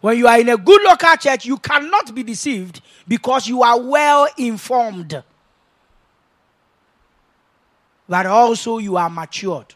[0.00, 3.78] When you are in a good local church, you cannot be deceived because you are
[3.78, 5.22] well informed.
[8.08, 9.74] But also you are matured.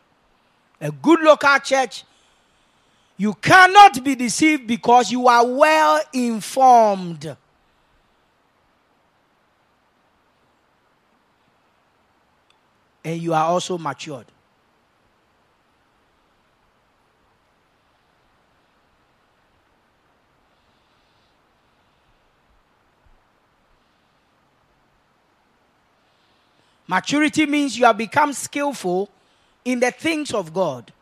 [0.80, 2.04] A good local church
[3.20, 7.36] you cannot be deceived because you are well informed.
[13.04, 14.26] And you are also matured.
[26.86, 29.10] Maturity means you have become skillful
[29.64, 30.92] in the things of God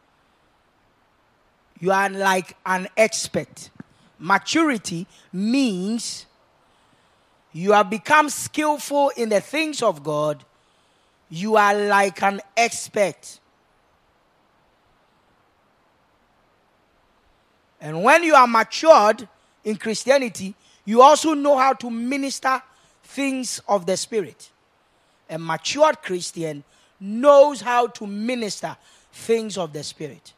[1.81, 3.71] you are like an expert.
[4.19, 6.27] Maturity means
[7.53, 10.45] you have become skillful in the things of God.
[11.29, 13.41] You are like an expert.
[17.81, 19.29] And when you are matured
[19.65, 22.62] in Christianity, you also know how to minister
[23.05, 24.51] things of the Spirit.
[25.29, 26.65] A matured Christian
[27.01, 28.77] knows how to minister
[29.12, 30.33] things of the Spirit.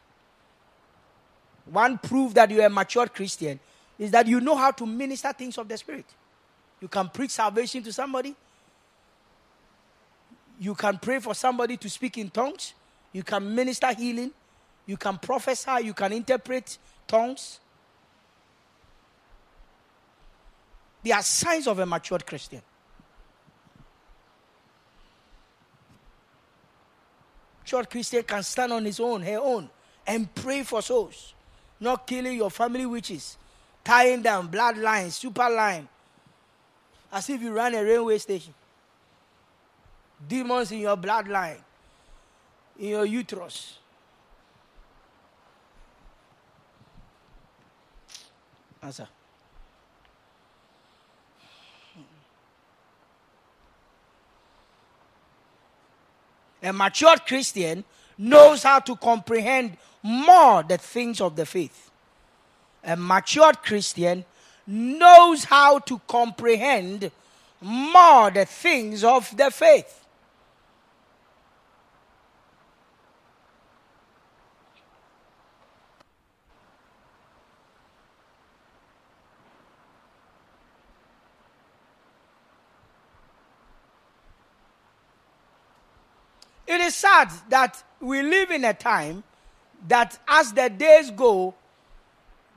[1.71, 3.59] One proof that you're a matured Christian
[3.97, 6.05] is that you know how to minister things of the Spirit.
[6.81, 8.35] You can preach salvation to somebody.
[10.59, 12.73] You can pray for somebody to speak in tongues.
[13.13, 14.31] You can minister healing.
[14.85, 15.83] You can prophesy.
[15.83, 16.77] You can interpret
[17.07, 17.59] tongues.
[21.03, 22.61] They are signs of a matured Christian.
[27.61, 29.69] Matured Christian can stand on his own, her own,
[30.07, 31.35] and pray for souls
[31.79, 33.37] not killing your family witches,
[33.83, 35.87] tying down bloodline, super line,
[37.11, 38.53] as if you ran a railway station.
[40.27, 41.59] Demons in your bloodline,
[42.77, 43.77] in your uterus.
[48.81, 49.07] Answer.
[56.61, 57.85] A matured Christian
[58.17, 61.91] knows how to comprehend more the things of the faith.
[62.83, 64.25] A matured Christian
[64.65, 67.11] knows how to comprehend
[67.61, 70.05] more the things of the faith.
[86.67, 89.23] It is sad that we live in a time
[89.87, 91.53] that as the days go,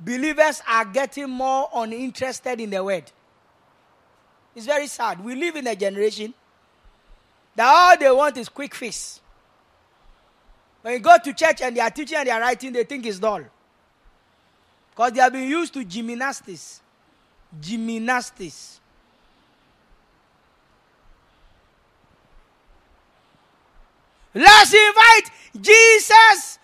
[0.01, 3.05] believers are getting more uninterested in the word.
[4.55, 5.25] It's very sad.
[5.25, 6.35] We live in a generation
[7.55, 9.21] that all they want is quick fix.
[10.83, 13.07] When you go to church and they are teaching and they are writing, they think
[13.07, 13.43] it's dull.
[14.91, 16.81] Because they have been used to gymnastics.
[17.61, 18.81] Gymnastics.
[24.35, 26.59] Let's invite Jesus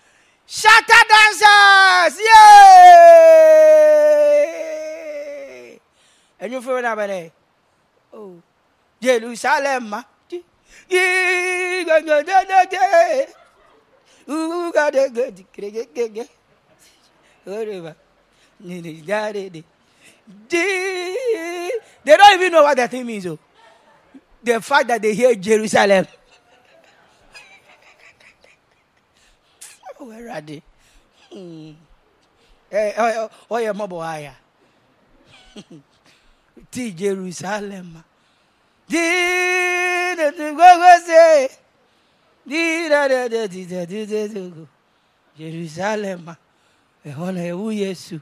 [0.49, 2.19] shatter dancers.
[2.19, 3.69] Yay!
[6.39, 7.31] And you feel that,
[8.11, 8.41] Oh,
[9.01, 9.93] Jerusalem.
[17.45, 17.95] Whatever.
[18.59, 19.63] They
[22.17, 23.25] don't even know what that thing means.
[23.27, 23.37] Oh.
[24.43, 26.07] The fact that they hear Jerusalem.
[29.99, 30.61] Where are they?
[31.31, 31.71] Hmm.
[32.71, 34.33] Eh, oh, oh, yeah, Moboaya.
[36.71, 38.03] Ti Jerusalem.
[45.37, 46.35] Jerusalem.
[47.05, 48.19] Ehona ewu Yesu.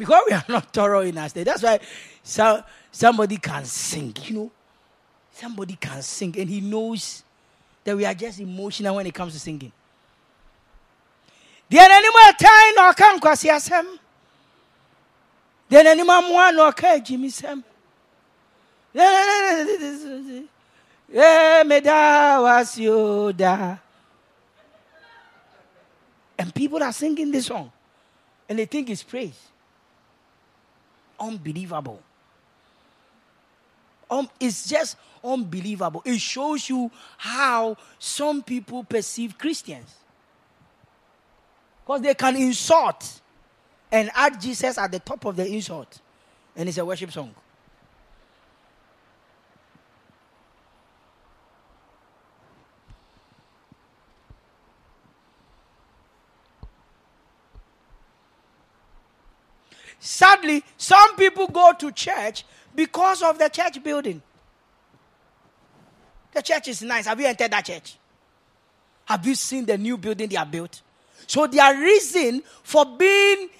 [0.00, 1.44] Because we are not thorough in our state.
[1.44, 1.78] That's why
[2.22, 4.50] so, somebody can sing, you know.
[5.32, 7.22] Somebody can sing and he knows
[7.84, 9.72] that we are just emotional when it comes to singing.
[11.70, 13.86] deɛ n'anim ɛtan na nkwasi asɛm
[15.70, 17.62] deɛ n'anim amoa ɔka agyimisɛm
[21.68, 23.76] meda wasio da
[26.38, 27.70] and people are singing this song
[28.48, 29.49] and they think it's praise
[31.20, 32.02] unbelievable.
[34.10, 36.02] Um, it's just unbelievable.
[36.04, 39.94] It shows you how some people perceive Christians.
[41.84, 43.20] Because they can insult
[43.92, 46.00] and add Jesus at the top of the insult.
[46.56, 47.34] And it's a worship song.
[60.00, 62.44] Sadly, some people go to church
[62.74, 64.22] because of the church building.
[66.32, 67.06] The church is nice.
[67.06, 67.96] Have you entered that church?
[69.04, 70.80] Have you seen the new building they have built?
[71.26, 73.50] So, their reason for being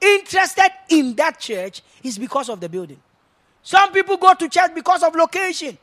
[0.00, 3.00] interested in that church is because of the building.
[3.62, 5.78] Some people go to church because of location.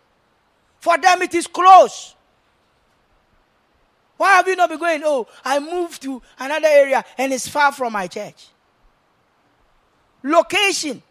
[0.80, 2.16] For them, it is close.
[4.18, 5.02] Why have you not been going?
[5.06, 8.50] Oh, I moved to another area and it's far from my church
[10.24, 11.02] location.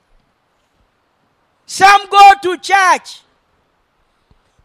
[1.67, 3.23] Some go to church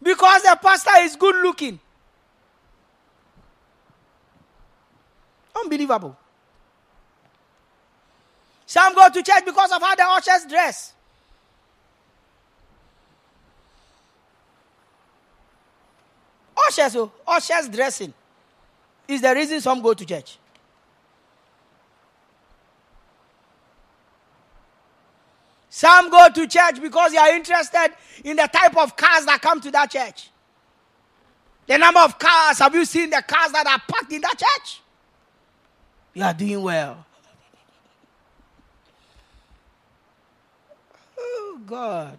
[0.02, 1.78] because the pastor is good looking.
[5.54, 6.16] Unbelievable.
[8.66, 10.92] Some go to church because of how the ushers dress.
[16.68, 18.12] Ushers, oh, ushers dressing
[19.06, 20.38] is the reason some go to church.
[25.76, 27.88] Some go to church because they are interested
[28.24, 30.30] in the type of cars that come to that church.
[31.66, 34.80] The number of cars, have you seen the cars that are parked in that church?
[36.14, 37.04] You are doing well.
[41.18, 42.18] Oh, God.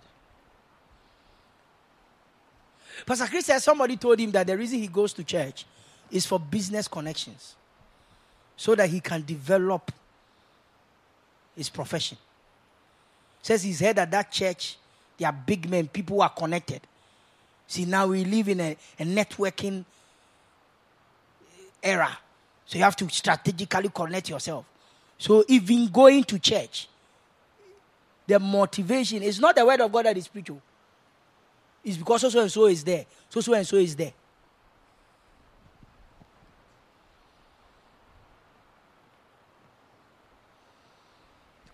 [3.08, 5.66] Pastor Chris said somebody told him that the reason he goes to church
[6.12, 7.56] is for business connections
[8.56, 9.92] so that he can develop
[11.56, 12.20] his profession.
[13.42, 14.78] Says he's heard at that church,
[15.18, 16.82] they are big men, people are connected.
[17.68, 19.84] See, now we live in a, a networking
[21.82, 22.18] era.
[22.66, 24.66] So you have to strategically connect yourself.
[25.18, 26.88] So even going to church,
[28.28, 30.62] the motivation is not the word of God that is spiritual.
[30.62, 30.68] Oh.
[31.84, 33.06] It's because so and so is there.
[33.30, 34.12] So so and so is there.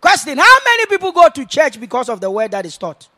[0.04, 3.08] Question How many people go to church because of the word that is taught?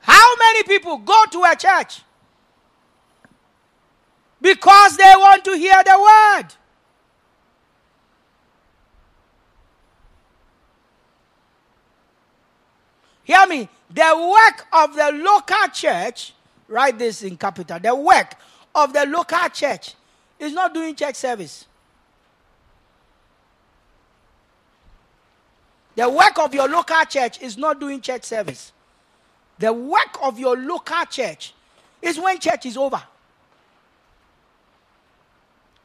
[0.00, 2.02] How many people go to a church
[4.42, 6.48] because they want to hear the word?
[13.24, 13.70] Hear me.
[13.88, 16.34] The work of the local church,
[16.68, 17.78] write this in capital.
[17.78, 18.34] The work
[18.74, 19.94] of the local church
[20.38, 21.64] is not doing church service.
[25.96, 28.72] The work of your local church is not doing church service.
[29.58, 31.54] The work of your local church
[32.02, 33.02] is when church is over.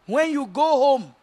[0.06, 1.16] When you go home,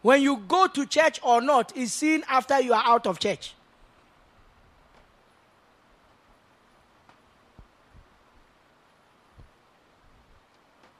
[0.00, 3.52] when you go to church or not is seen after you are out of church.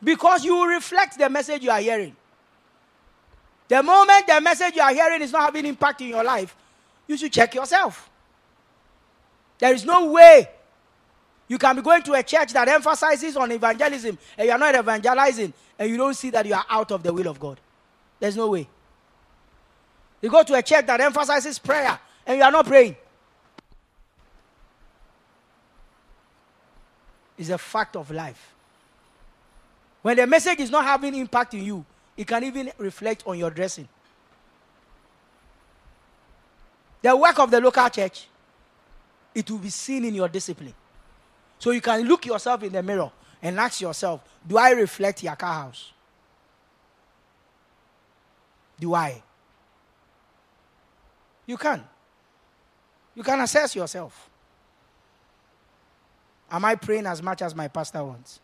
[0.03, 2.15] Because you reflect the message you are hearing.
[3.69, 6.57] The moment the message you are hearing is not having impact in your life,
[7.07, 8.09] you should check yourself.
[9.59, 10.49] There is no way
[11.49, 14.75] you can be going to a church that emphasizes on evangelism and you are not
[14.75, 17.59] evangelizing and you don't see that you are out of the will of God.
[18.21, 18.69] There's no way.
[20.21, 22.97] You go to a church that emphasizes prayer and you are not praying.
[27.39, 28.55] It's a fact of life.
[30.03, 31.85] When the message is not having impact in you,
[32.17, 33.89] it can even reflect on your dressing.
[37.03, 38.27] The work of the local church,
[39.35, 40.75] it will be seen in your discipline.
[41.59, 43.11] So you can look yourself in the mirror
[43.43, 45.93] and ask yourself, do I reflect Yaka House?
[48.81, 49.23] Do I?
[51.47, 51.83] You can.
[53.15, 54.29] You can assess yourself.
[56.51, 58.41] Am I praying as much as my pastor wants?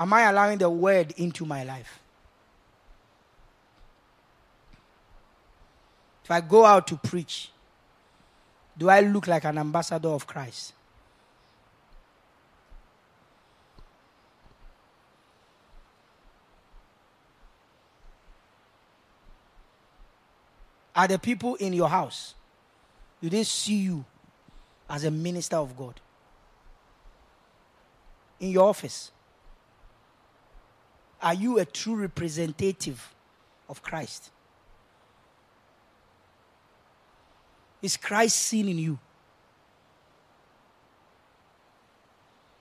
[0.00, 2.00] Am I allowing the word into my life?
[6.24, 7.50] If I go out to preach,
[8.78, 10.72] do I look like an ambassador of Christ?
[20.96, 22.34] Are the people in your house?
[23.22, 24.04] Do they see you
[24.88, 26.00] as a minister of God?
[28.40, 29.10] In your office?
[31.22, 33.14] Are you a true representative
[33.68, 34.30] of Christ?
[37.82, 38.98] Is Christ seen in you?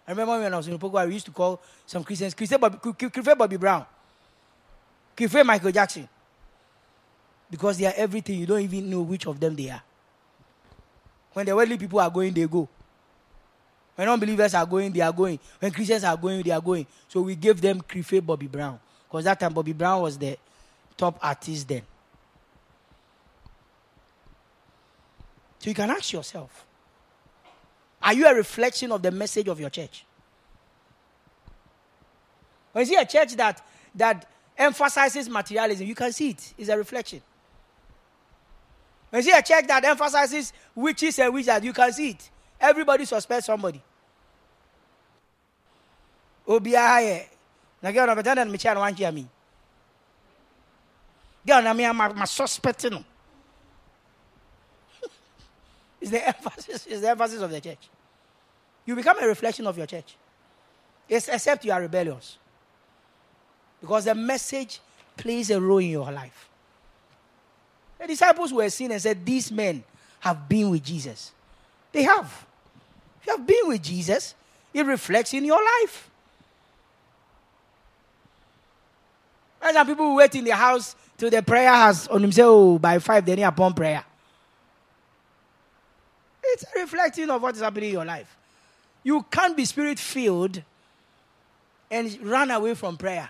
[0.07, 2.79] I remember when I was in Pogo, we used to call some Christians Christian Bobby,
[3.35, 3.85] Bobby Brown,
[5.15, 6.09] Christopher Michael Jackson.
[7.51, 9.81] Because they are everything, you don't even know which of them they are.
[11.33, 12.67] When the worldly people are going, they go.
[13.99, 15.37] When unbelievers are going, they are going.
[15.59, 16.87] When Christians are going, they are going.
[17.09, 18.79] So we gave them Christopher Bobby Brown.
[19.05, 20.37] Because that time Bobby Brown was the
[20.95, 21.81] top artist then.
[25.57, 26.65] So you can ask yourself
[28.01, 30.05] Are you a reflection of the message of your church?
[32.71, 33.61] When you see a church that,
[33.95, 36.53] that emphasizes materialism, you can see it.
[36.57, 37.21] It's a reflection.
[39.09, 42.29] When you see a church that emphasizes witches and wizards, you can see it.
[42.61, 43.83] Everybody suspects somebody.
[46.49, 47.27] Obiara yɛ
[47.81, 49.27] na girl na bɛtɛ na mekyia no wankyia me.
[51.45, 53.03] Girl na me ama ma suspect no.
[56.01, 57.87] It's the emphasis, it's the emphasis of the church.
[58.85, 60.15] You become a reflection of your church.
[61.07, 62.37] Yes, except you are rebellious.
[63.79, 64.79] Because the message
[65.15, 66.49] plays a role in your life.
[67.99, 69.83] The disciples were seen and said, These men
[70.21, 71.31] have been with Jesus.
[71.91, 72.45] They have.
[73.27, 74.33] You have been with Jesus,
[74.73, 76.08] it reflects in your life.
[79.61, 82.99] And some people wait in the house till the prayer has on himself oh, by
[82.99, 84.03] five, then he upon prayer.
[86.43, 88.35] It's a reflecting of what is happening in your life.
[89.03, 90.61] You can't be spirit filled
[91.91, 93.29] and run away from prayer.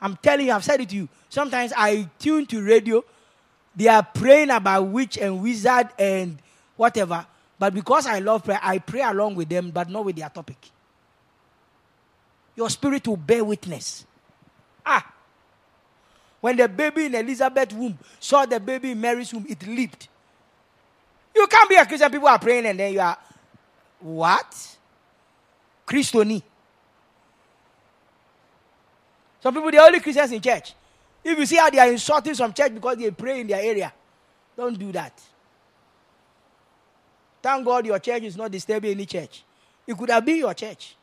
[0.00, 1.08] I'm telling you, I've said it to you.
[1.28, 3.04] Sometimes I tune to radio,
[3.74, 6.38] they are praying about witch and wizard and
[6.76, 7.26] whatever.
[7.58, 10.70] But because I love prayer, I pray along with them, but not with their topic.
[12.54, 14.04] Your spirit will bear witness.
[14.88, 15.12] Ah.
[16.40, 20.08] When the baby in Elizabeth's womb saw the baby in Mary's womb, it leaped.
[21.34, 22.10] You can't be a Christian.
[22.10, 23.18] People are praying and then you are,
[24.00, 24.76] what?
[25.86, 26.42] Christoni.
[29.40, 30.74] Some people, they're only Christians in church.
[31.22, 33.92] If you see how they are insulting some church because they pray in their area,
[34.56, 35.20] don't do that.
[37.42, 39.44] Thank God your church is not disturbing any church.
[39.86, 40.96] It could have been your church.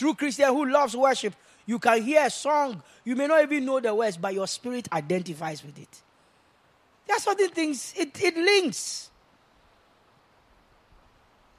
[0.00, 1.34] True Christian who loves worship
[1.66, 2.82] you can hear a song.
[3.04, 6.02] You may not even know the words, but your spirit identifies with it.
[7.06, 9.10] There are certain things, it, it links.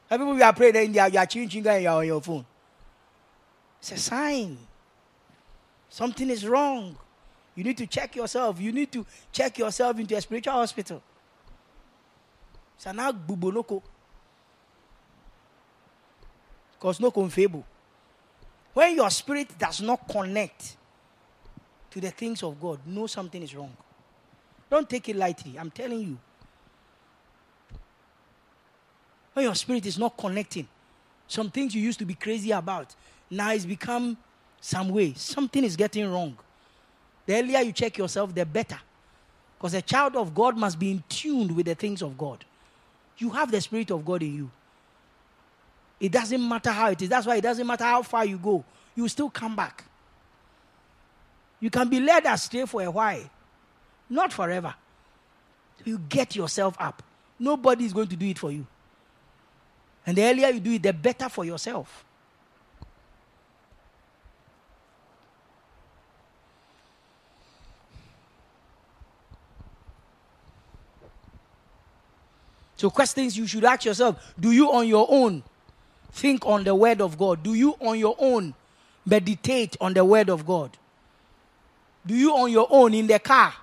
[0.09, 2.43] People you are praying in India, you are changing and you are on your phone.
[3.79, 4.57] It's a sign.
[5.87, 6.97] Something is wrong.
[7.53, 8.59] You need to check yourself.
[8.59, 11.03] You need to check yourself into a spiritual hospital.
[12.75, 13.83] Sana bubonoko.
[16.73, 17.63] Because no confable.
[18.73, 20.77] When your spirit does not connect
[21.91, 23.75] to the things of God, know something is wrong.
[24.69, 25.57] Don't take it lightly.
[25.59, 26.17] I'm telling you.
[29.33, 30.67] When your spirit is not connecting,
[31.27, 32.95] some things you used to be crazy about,
[33.29, 34.17] now it's become
[34.59, 35.13] some way.
[35.15, 36.37] Something is getting wrong.
[37.25, 38.79] The earlier you check yourself, the better.
[39.57, 42.43] Because a child of God must be in tune with the things of God.
[43.17, 44.51] You have the Spirit of God in you.
[46.01, 47.09] It doesn't matter how it is.
[47.09, 49.85] That's why it doesn't matter how far you go, you still come back.
[51.59, 53.29] You can be led astray for a while,
[54.09, 54.73] not forever.
[55.85, 57.03] You get yourself up.
[57.37, 58.65] Nobody is going to do it for you.
[60.03, 62.03] And the earlier you do it, the better for yourself.
[72.75, 75.43] So, questions you should ask yourself Do you on your own
[76.11, 77.43] think on the word of God?
[77.43, 78.53] Do you on your own
[79.05, 80.77] meditate on the word of God?
[82.05, 83.53] Do you on your own in the car,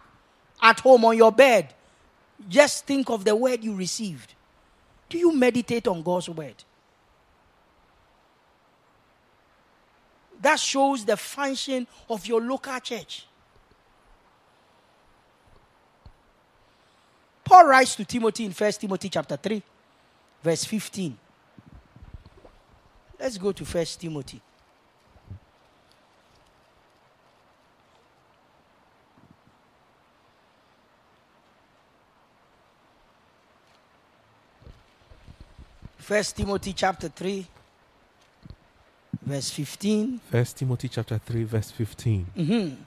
[0.63, 1.75] at home, on your bed,
[2.49, 4.35] just think of the word you received?
[5.09, 6.55] Do you meditate on God's word?
[10.41, 13.27] That shows the function of your local church.
[17.45, 19.63] Paul writes to Timothy in 1 Timothy chapter 3,
[20.43, 21.19] verse 15.
[23.29, 24.41] Let's go to First Timothy.
[35.99, 37.47] First Timothy chapter 3,
[39.21, 40.21] verse 15.
[40.31, 42.27] First Timothy chapter 3, verse 15.
[42.35, 42.83] Mm-hmm.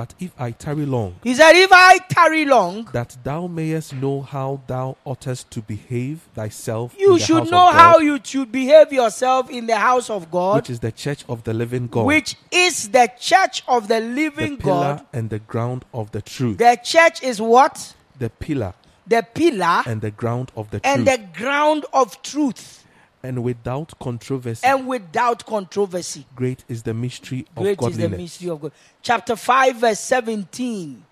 [0.00, 4.22] But if I tarry long, He said, If I tarry long, that thou mayest know
[4.22, 8.18] how thou oughtest to behave thyself in you the should house know of how you
[8.24, 11.86] should behave yourself in the house of God, which is the church of the living
[11.86, 15.06] God, which is the church of the the living pillar God.
[15.12, 16.56] and the ground of the truth.
[16.56, 17.94] The church is what?
[18.18, 18.72] the pillar
[19.06, 21.18] The pillar and the ground of the and truth.
[21.18, 22.86] the ground of truth,
[23.22, 26.24] and without controversy, and without controversy.
[26.34, 28.72] great is the mystery of Great is the mystery of God.
[29.02, 31.04] Chapter 5, verse 17.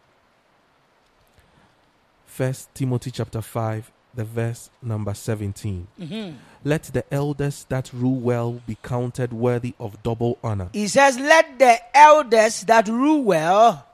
[2.27, 5.87] First Timothy chapter 5, the verse number 17.
[6.01, 6.37] Mm-hmm.
[6.65, 11.59] Let the elders that rule well be counted worthy of double honor, He says, Let
[11.59, 13.87] the elders that rule well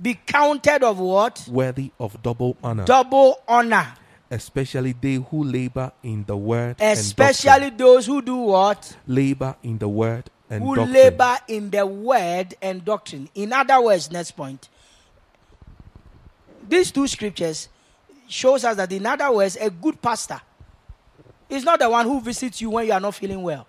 [0.00, 1.46] be counted of what?
[1.50, 3.94] worthy of double honor, Double honor.
[4.30, 8.96] Especially they who labor in the word and Especially those who do what?
[9.06, 10.92] labor in the word and Who doctrine.
[10.94, 13.28] labor in the word and doctrine.
[13.34, 14.68] In other words, next point.
[16.68, 17.68] These two scriptures
[18.28, 20.40] shows us that in other words, a good pastor
[21.48, 23.66] is not the one who visits you when you are not feeling well.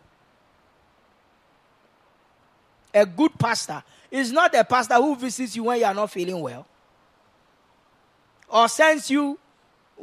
[2.94, 6.40] A good pastor is not the pastor who visits you when you are not feeling
[6.42, 6.66] well.
[8.50, 9.38] Or sends you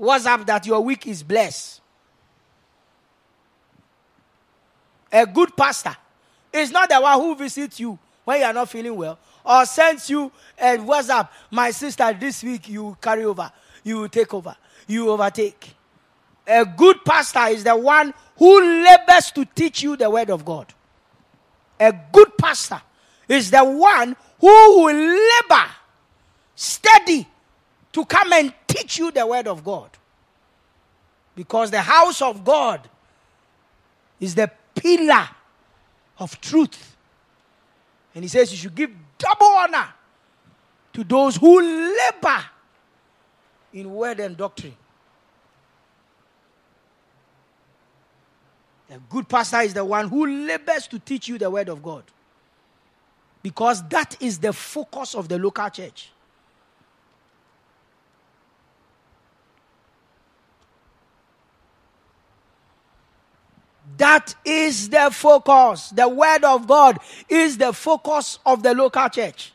[0.01, 1.81] WhatsApp that your week is blessed.
[5.13, 5.97] A good pastor
[6.53, 10.09] is not the one who visits you when you are not feeling well or sends
[10.09, 13.51] you a WhatsApp, my sister, this week you carry over,
[13.83, 15.75] you take over, you overtake.
[16.47, 20.73] A good pastor is the one who labors to teach you the word of God.
[21.79, 22.81] A good pastor
[23.29, 25.71] is the one who will labor
[26.55, 27.27] steady
[27.95, 29.89] to come and teach you the word of God.
[31.35, 32.89] Because the house of God
[34.21, 35.29] is the pillar
[36.19, 36.97] of truth.
[38.15, 39.89] And he says you should give double honor
[40.93, 42.45] to those who labor
[43.73, 44.77] in word and doctrine.
[48.91, 52.05] A good pastor is the one who labors to teach you the word of God.
[53.43, 56.11] Because that is the focus of the local church.
[63.97, 65.91] That is the focus.
[65.91, 69.53] The word of God is the focus of the local church.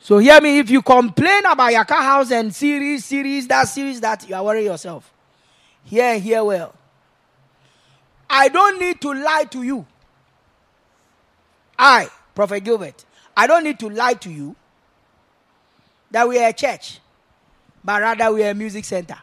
[0.00, 4.00] So hear me if you complain about your car house and series, series, that series,
[4.00, 5.12] that you are worrying yourself.
[5.84, 6.74] Hear hear well.
[8.30, 9.86] I don't need to lie to you.
[11.78, 13.04] I, Prophet Gilbert,
[13.36, 14.54] I don't need to lie to you
[16.10, 17.00] that we are a church,
[17.84, 19.18] but rather we are a music center.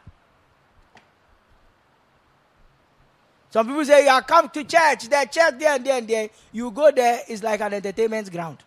[3.56, 6.30] Some people say you are come to church, the church there and there and there.
[6.52, 8.58] You go there, it's like an entertainment ground.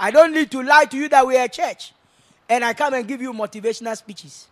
[0.00, 1.92] I don't need to lie to you that we are a church
[2.48, 4.48] and I come and give you motivational speeches.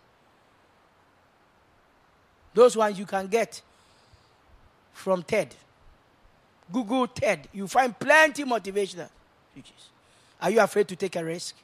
[2.53, 3.63] Those ones you can get
[4.93, 5.55] from TED.
[6.71, 7.47] Google TED.
[7.51, 9.09] You find plenty motivational
[9.51, 9.89] speeches.
[10.39, 11.55] Are you afraid to take a risk?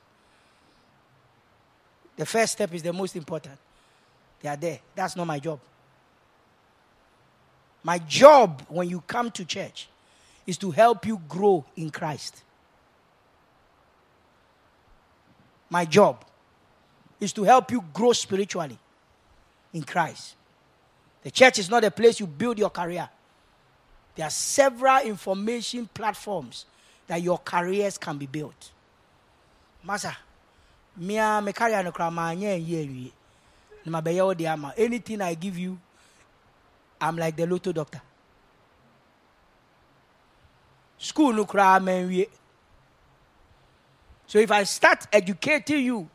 [2.18, 3.60] The first step is the most important.
[4.42, 4.80] They are there.
[4.96, 5.60] That's not my job.
[7.84, 9.88] My job when you come to church
[10.46, 12.44] is to help you grow in Christ.
[15.70, 16.24] My job
[17.20, 18.78] is to help you grow spiritually
[19.74, 20.36] in Christ.
[21.24, 23.08] The church is not a place you build your career.
[24.16, 26.66] There are several information platforms
[27.08, 28.72] that your careers can be built.
[29.84, 30.16] Master,
[30.98, 33.12] me me career no kra.
[33.86, 35.80] Anything I give you,
[37.00, 38.02] I'm like the lotto doctor.
[40.98, 41.48] School no
[41.80, 42.26] man
[44.28, 46.08] So if I start educating you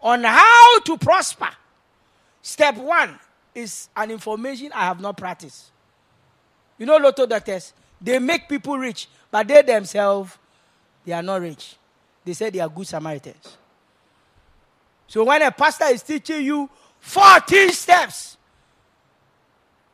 [0.00, 1.48] on how to prosper,
[2.42, 3.18] step one
[3.54, 5.70] is an information I have not practiced.
[6.78, 10.36] You know, lotto doctors, they make people rich, but they themselves,
[11.06, 11.76] they are not rich.
[12.24, 13.56] They say they are good Samaritans.
[15.06, 16.68] So when a pastor is teaching you
[17.06, 18.36] 14 steps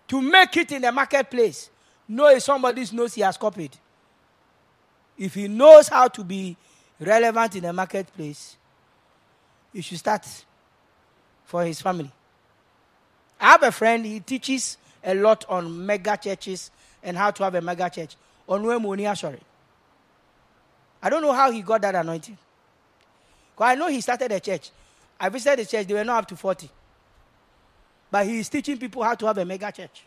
[0.09, 1.69] to make it in the marketplace,
[2.09, 3.77] know if somebody knows he has copied.
[5.19, 6.57] If he knows how to be
[6.99, 8.57] relevant in the marketplace,
[9.75, 10.27] he should start
[11.45, 12.11] for his family.
[13.39, 16.71] I have a friend, he teaches a lot on mega churches
[17.03, 18.17] and how to have a mega church.
[18.49, 19.41] Sorry.
[21.03, 22.39] I don't know how he got that anointing.
[23.55, 24.71] Because I know he started a church.
[25.21, 26.71] I visited the church, they were not up to 40.
[28.13, 30.05] But he is teaching people how to have a mega church.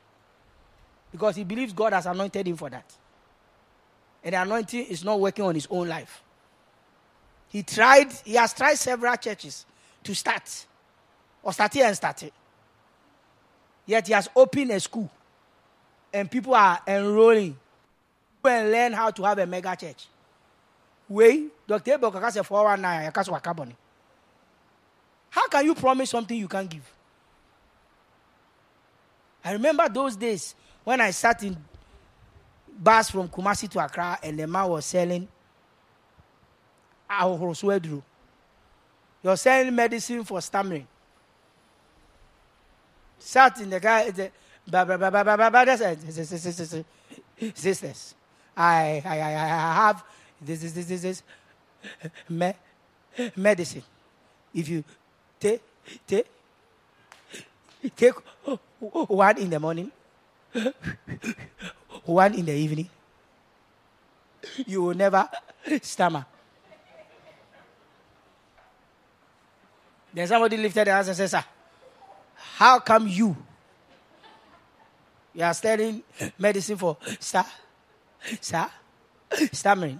[1.11, 2.85] Because he believes God has anointed him for that.
[4.23, 6.21] And the anointing is not working on his own life.
[7.49, 9.65] He tried, he has tried several churches
[10.03, 10.67] to start.
[11.41, 12.33] Or start and start it.
[13.87, 15.09] Yet he has opened a school.
[16.13, 17.57] And people are enrolling.
[18.43, 20.05] and learn how to have a mega church.
[21.09, 21.93] Wait, Dr.
[21.93, 23.75] Abel Kakase 419,
[25.31, 26.94] How can you promise something you can't give?
[29.45, 31.55] I remember those days when I sat in
[32.77, 35.27] bus from Kumasi to Accra and the man was selling
[37.09, 38.01] Ahoroswedru.
[39.23, 40.87] You're selling medicine for stammering
[43.25, 44.11] sat in the car.
[44.11, 44.31] The,
[44.67, 45.77] blah, blah, blah, blah, blah,
[47.53, 48.15] sisters,
[48.55, 50.03] I, I, I, I have
[50.41, 51.23] this, this, this, this, this
[52.29, 52.53] me,
[53.35, 53.83] medicine.
[54.53, 54.83] If you
[55.39, 55.61] take,
[56.07, 56.25] take,
[57.89, 58.13] take
[58.79, 59.91] one in the morning,
[62.03, 62.89] one in the evening,
[64.65, 65.29] you will never
[65.81, 66.25] stammer.
[70.13, 71.43] Then somebody lifted their hands and said, Sir,
[72.35, 73.35] how come you?
[75.33, 76.01] You are studying
[76.39, 77.45] medicine for star,
[78.39, 78.71] star,
[79.51, 79.99] stammering.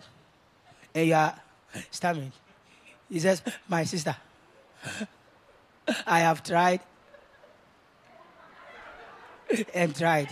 [0.94, 1.36] And you are
[1.92, 2.32] stammering.
[3.10, 4.16] He says, My sister,
[6.08, 6.80] I have tried
[9.74, 10.30] and tried.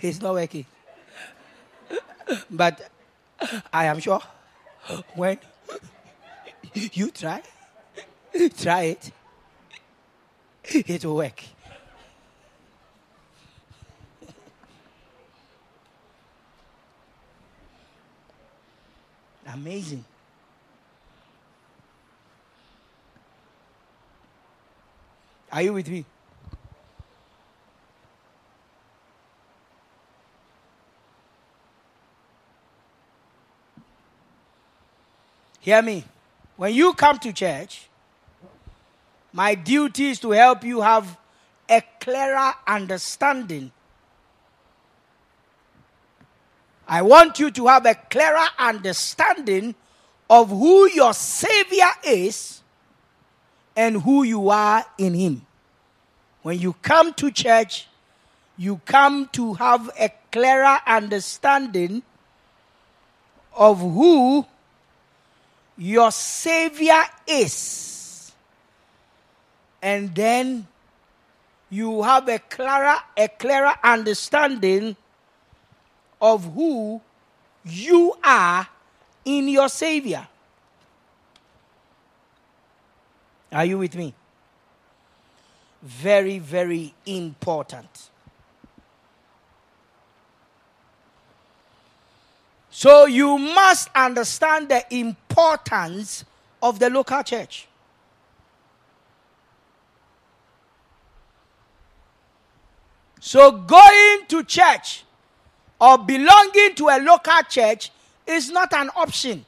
[0.00, 0.66] It's not working.
[2.50, 2.90] But
[3.72, 4.20] I am sure
[5.14, 5.38] when
[6.72, 7.42] you try,
[8.58, 9.12] Try it.
[10.64, 11.42] It will work.
[19.52, 20.04] Amazing.
[25.52, 26.04] Are you with me?
[35.60, 36.04] Hear me.
[36.56, 37.88] When you come to church,
[39.32, 41.18] my duty is to help you have
[41.68, 43.70] a clearer understanding.
[46.88, 49.74] I want you to have a clearer understanding
[50.28, 52.59] of who your Savior is
[53.80, 55.46] and who you are in Him.
[56.42, 57.88] When you come to church,
[58.58, 62.02] you come to have a clearer understanding
[63.56, 64.44] of who
[65.78, 68.32] your Savior is
[69.80, 70.66] and then
[71.70, 74.94] you have a clearer, a clearer understanding
[76.20, 77.00] of who
[77.64, 78.68] you are
[79.24, 80.28] in your Savior.
[83.52, 84.14] Are you with me?
[85.82, 88.10] Very, very important.
[92.70, 96.24] So you must understand the importance
[96.62, 97.66] of the local church.
[103.18, 105.04] So going to church
[105.80, 107.90] or belonging to a local church
[108.26, 109.44] is not an option.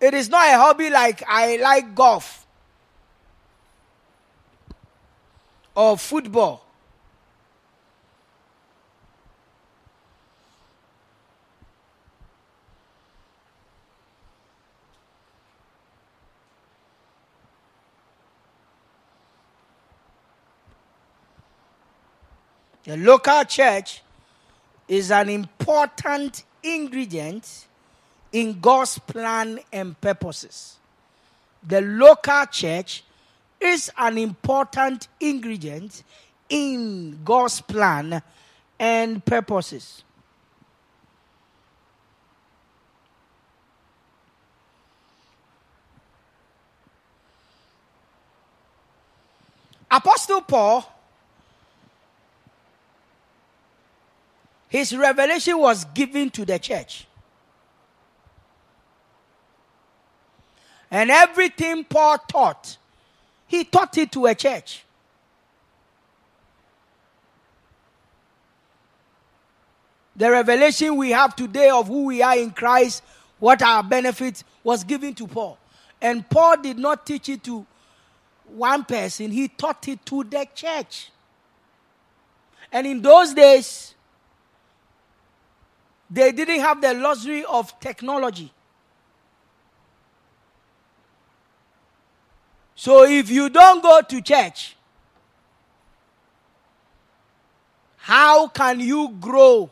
[0.00, 2.43] It is not a hobby like I like golf
[5.74, 6.64] or football.
[22.84, 24.02] The local church
[24.86, 27.66] is an important ingredient
[28.30, 30.76] in God's plan and purposes.
[31.62, 33.03] The local church
[33.64, 36.02] is an important ingredient
[36.48, 38.22] in God's plan
[38.78, 40.02] and purposes.
[49.90, 50.94] Apostle Paul
[54.74, 57.06] His revelation was given to the church.
[60.90, 62.76] And everything Paul taught,
[63.54, 64.84] he taught it to a church.
[70.16, 73.02] The revelation we have today of who we are in Christ,
[73.38, 75.58] what our benefits, was given to Paul.
[76.00, 77.66] And Paul did not teach it to
[78.46, 81.10] one person, he taught it to the church.
[82.70, 83.94] And in those days,
[86.10, 88.52] they didn't have the luxury of technology.
[92.74, 94.76] So if you don't go to church,
[97.96, 99.70] how can you grow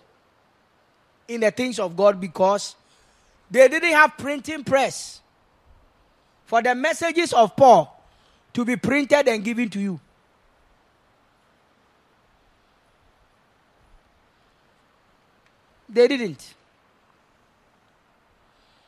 [1.28, 2.20] in the things of God?
[2.20, 2.76] Because
[3.50, 5.20] they didn't have printing press
[6.46, 8.03] for the messages of Paul
[8.55, 10.00] to be printed and given to you.
[15.88, 16.55] They didn't.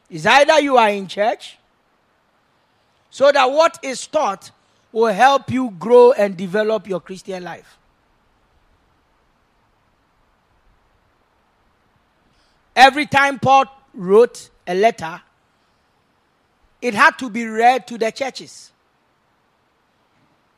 [0.08, 1.58] It's either you are in church
[3.14, 4.50] so that what is taught
[4.90, 7.78] will help you grow and develop your Christian life.
[12.74, 15.22] Every time Paul wrote a letter,
[16.82, 18.72] it had to be read to the churches.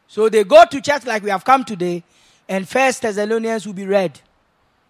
[0.09, 2.02] So they go to church like we have come today,
[2.48, 4.18] and First Thessalonians will be read.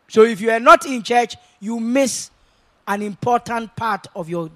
[0.06, 2.30] So if you are not in church, you miss
[2.86, 4.50] an important part of your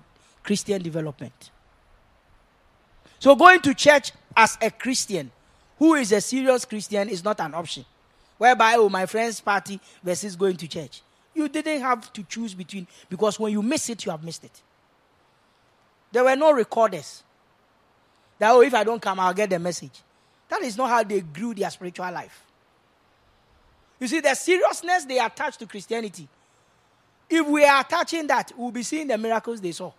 [0.45, 1.51] Christian development.
[3.21, 5.31] So going to church as a Christian,
[5.79, 7.85] who is a serious Christian, is not an option.
[8.39, 11.03] Whereby, oh, my friend's party versus going to church.
[11.35, 14.63] You didn't have to choose between, because when you miss it, you have missed it.
[16.11, 17.23] There were no recorders.
[18.39, 20.01] That, oh, if I don't come, I'll get the message.
[20.49, 22.43] That is not how they grew their spiritual life.
[24.01, 26.27] You see, the seriousness they attach to Christianity.
[27.29, 29.93] If we are attaching that, we'll be seeing the miracles they saw.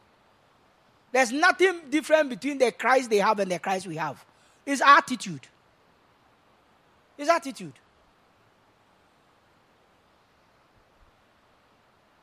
[1.12, 4.24] There's nothing different between the Christ they have and the Christ we have.
[4.66, 5.48] It's attitude.
[7.18, 7.74] It's attitude.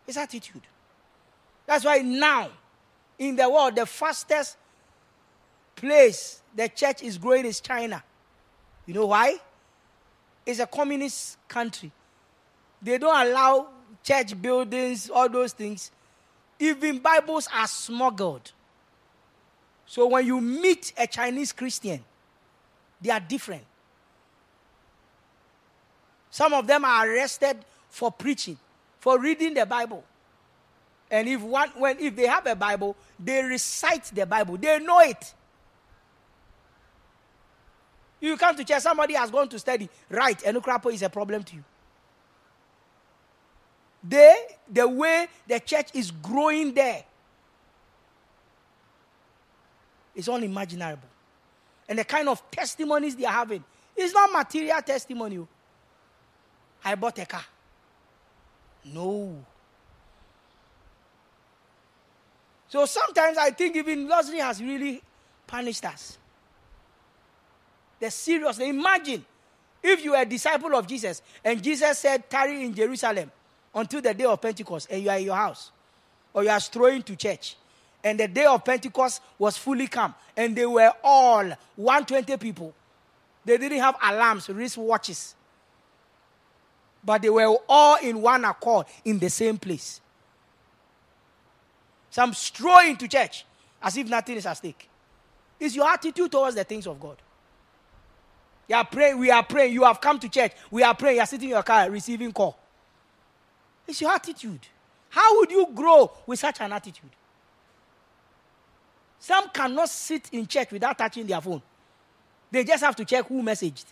[0.07, 0.63] It's attitude.
[1.67, 2.49] That's why now,
[3.19, 4.57] in the world, the fastest
[5.77, 8.03] place the church is growing is China.
[8.87, 9.37] You know why?
[10.47, 11.93] It's a communist country.
[12.81, 13.69] They don't allow
[14.03, 15.91] church buildings, all those things.
[16.59, 18.53] Even Bibles are smuggled.
[19.89, 22.05] So when you meet a Chinese Christian,
[23.01, 23.65] they are different.
[26.31, 27.57] Some of them are arrested
[27.89, 28.59] for preaching,
[29.01, 30.05] for reading the Bible.
[31.11, 34.59] And if one when if they have a Bible, they recite the Bible.
[34.59, 35.33] They know it.
[38.21, 40.39] You come to church, somebody has gone to study, right?
[40.41, 41.65] Enukrapo is a problem to you.
[44.07, 44.37] They,
[44.71, 47.05] the way the church is growing there,
[50.19, 51.09] is unimaginable.
[51.89, 53.65] And the kind of testimonies they are having
[53.97, 55.39] is not material testimony.
[55.39, 55.49] Oh.
[56.85, 57.45] I bought a car.
[58.85, 59.37] No.
[62.69, 65.01] So sometimes I think even luxury has really
[65.47, 66.19] punished us.
[68.01, 68.59] The serious.
[68.59, 69.25] Imagine
[69.83, 73.31] if you are a disciple of Jesus and Jesus said, tarry in Jerusalem
[73.73, 75.71] until the day of Pentecost and you are in your house
[76.35, 77.57] or you are strolling to church.
[78.05, 81.45] And the day of Pentecost was fully come and they were all
[81.77, 82.73] 120 people.
[83.45, 85.35] They didn't have alarms, wrist watches.
[87.05, 90.01] But they were all in one accord in the same place.
[92.11, 93.45] Some stroll into church
[93.83, 94.89] as if nothing is at stake.
[95.59, 97.17] It's your attitude towards the things of God.
[98.69, 101.23] You are praying, we are praying, you have come to church, we are praying, you
[101.23, 102.59] are sitting in your car receiving call.
[103.87, 104.61] It's your attitude.
[105.09, 107.11] How would you grow with such an attitude?
[109.19, 111.63] Some cannot sit in church without touching their phone.
[112.51, 113.85] They just have to check who messaged.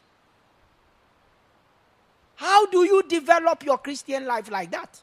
[2.37, 5.01] How do you develop your Christian life like that?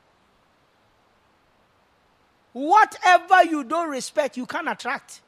[2.53, 5.21] Whatever you don't respect, you can attract.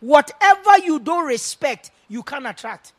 [0.00, 2.92] Whatever you don't respect, you can attract.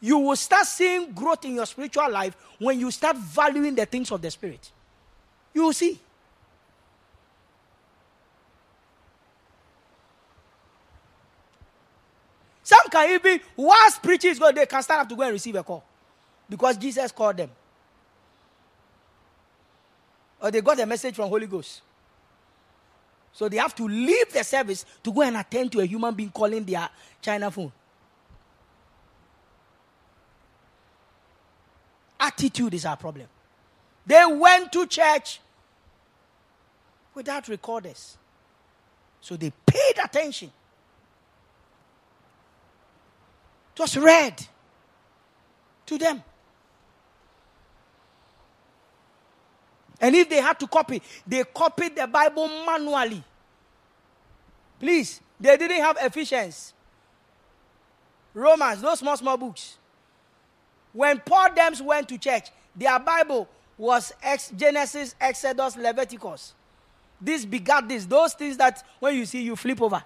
[0.00, 4.10] You will start seeing growth in your spiritual life when you start valuing the things
[4.10, 4.70] of the Spirit.
[5.54, 5.98] You will see.
[12.64, 15.54] Some can even, whilst preaching is going, they can stand up to go and receive
[15.54, 15.84] a call.
[16.48, 17.50] Because Jesus called them.
[20.40, 21.82] Or they got a message from Holy Ghost.
[23.32, 26.30] So they have to leave the service to go and attend to a human being
[26.30, 26.88] calling their
[27.20, 27.70] China phone.
[32.18, 33.26] Attitude is our problem.
[34.06, 35.40] They went to church
[37.14, 38.16] without recorders.
[39.20, 40.50] So they paid attention.
[43.74, 44.46] It was read
[45.86, 46.22] to them.
[50.00, 53.22] And if they had to copy, they copied the Bible manually.
[54.78, 56.74] Please, they didn't have Ephesians,
[58.32, 59.78] Romans, those small, small books.
[60.92, 63.48] When Paul Dems went to church, their Bible
[63.78, 66.54] was ex- Genesis, Exodus, Leviticus.
[67.20, 70.02] This begat this, those things that when you see, you flip over.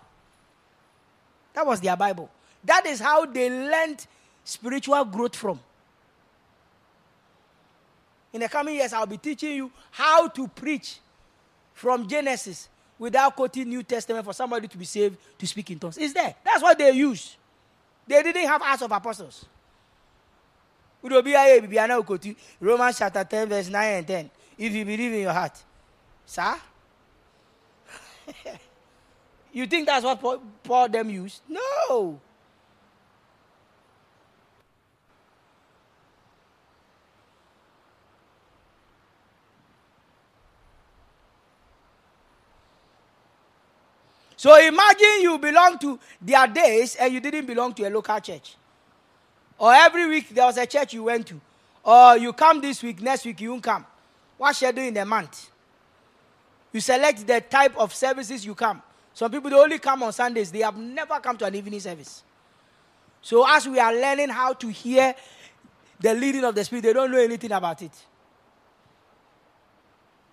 [1.54, 2.30] That was their Bible.
[2.64, 4.06] That is how they learned
[4.44, 5.60] spiritual growth from.
[8.32, 10.98] In the coming years, I'll be teaching you how to preach
[11.72, 15.96] from Genesis without quoting New Testament for somebody to be saved to speak in tongues.
[15.98, 16.34] It's there.
[16.44, 17.36] That's what they use.
[18.06, 19.44] They didn't have Acts of Apostles.
[22.60, 24.30] Romans chapter 10, verse 9 and 10.
[24.58, 25.62] If you believe in your heart.
[26.26, 26.56] Sir?
[29.52, 31.42] you think that's what Paul, Paul them used?
[31.48, 32.20] No.
[44.38, 48.54] So imagine you belong to their days and you didn't belong to a local church.
[49.58, 51.40] Or every week there was a church you went to.
[51.82, 53.84] Or you come this week, next week you won't come.
[54.36, 55.50] What schedule in the month?
[56.72, 58.80] You select the type of services you come.
[59.12, 60.52] Some people they only come on Sundays.
[60.52, 62.22] They have never come to an evening service.
[63.20, 65.16] So as we are learning how to hear
[65.98, 67.90] the leading of the Spirit, they don't know anything about it.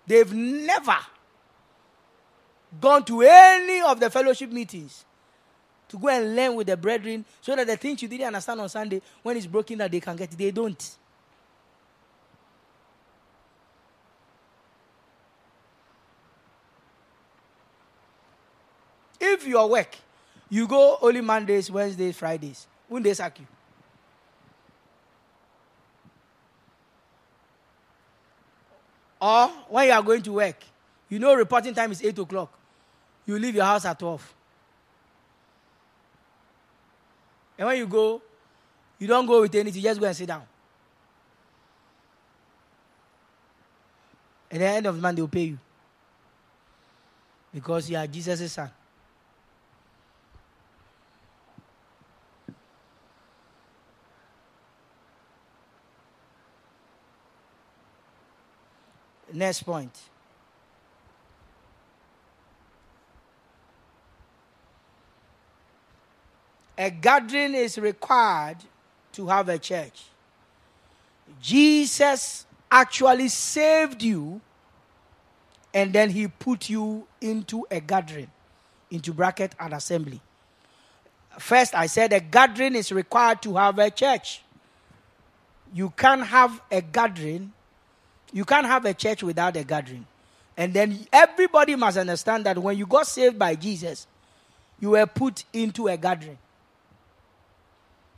[0.06, 0.96] They've never
[2.80, 5.06] gone to any of the fellowship meetings
[5.90, 8.70] to go and learn with the brethren so that the things you didn't understand on
[8.70, 10.38] Sunday, when it's broken that they can get it.
[10.38, 10.98] They don't.
[19.20, 19.96] If your work,
[20.50, 23.48] you go only Mondays, Wednesdays, Fridays, when they sack you.
[29.20, 30.64] Or when you are going to work,
[31.10, 32.60] you know reporting time is 8 o'clock.
[33.26, 34.34] You leave your house at 12.
[37.58, 38.22] And when you go,
[39.00, 40.44] you don't go with anything, you just go and sit down.
[44.52, 45.60] At the end of the month, they'll pay you.
[47.54, 48.70] Because you are Jesus' son.
[59.34, 59.92] Next point.
[66.78, 68.58] A gathering is required
[69.14, 70.04] to have a church.
[71.42, 74.42] Jesus actually saved you
[75.74, 78.32] and then he put you into a gathering,
[78.90, 80.22] into bracket and assembly.
[81.38, 84.42] First, I said a gathering is required to have a church.
[85.74, 87.52] You can't have a gathering,
[88.32, 90.06] you can't have a church without a gathering.
[90.56, 94.08] And then everybody must understand that when you got saved by Jesus,
[94.80, 96.38] you were put into a gathering.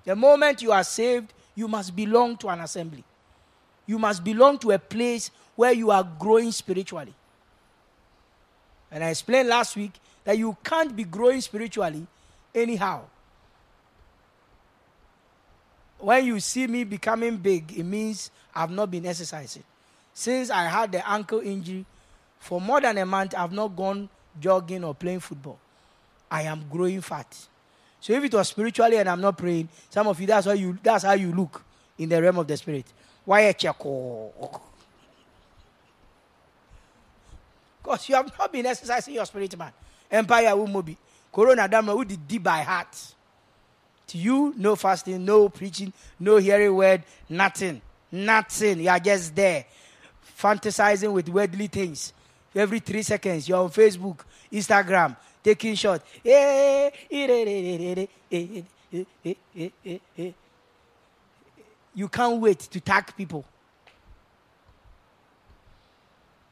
[0.08, 3.04] The moment you are saved, you must belong to an assembly.
[3.86, 7.14] You must belong to a place where you are growing spiritually.
[8.90, 9.92] And I explained last week
[10.24, 12.08] that you can't be growing spiritually
[12.56, 13.02] anyhow.
[16.00, 19.64] When you see me becoming big, it means I've not been exercising.
[20.14, 21.86] Since I had the ankle injury,
[22.40, 24.08] for more than a month, I've not gone
[24.40, 25.60] jogging or playing football.
[26.32, 27.28] I am growing fat.
[28.08, 30.78] So if it was spiritually and I'm not praying, some of you that's how you
[30.82, 31.62] that's how you look
[31.98, 32.86] in the realm of the spirit.
[33.26, 33.76] Why a check?
[37.84, 39.74] Because you have not been exercising your spirit, man.
[40.10, 40.96] Empire be.
[41.34, 42.96] Corona dama who did by heart.
[44.08, 47.82] To you, no fasting, no preaching, no hearing word, nothing.
[48.10, 48.80] Nothing.
[48.80, 49.66] You are just there.
[50.40, 52.14] Fantasizing with worldly things.
[52.56, 56.04] Every three seconds, you're on Facebook, Instagram, taking shots.
[61.96, 63.46] You can't wait to tag people.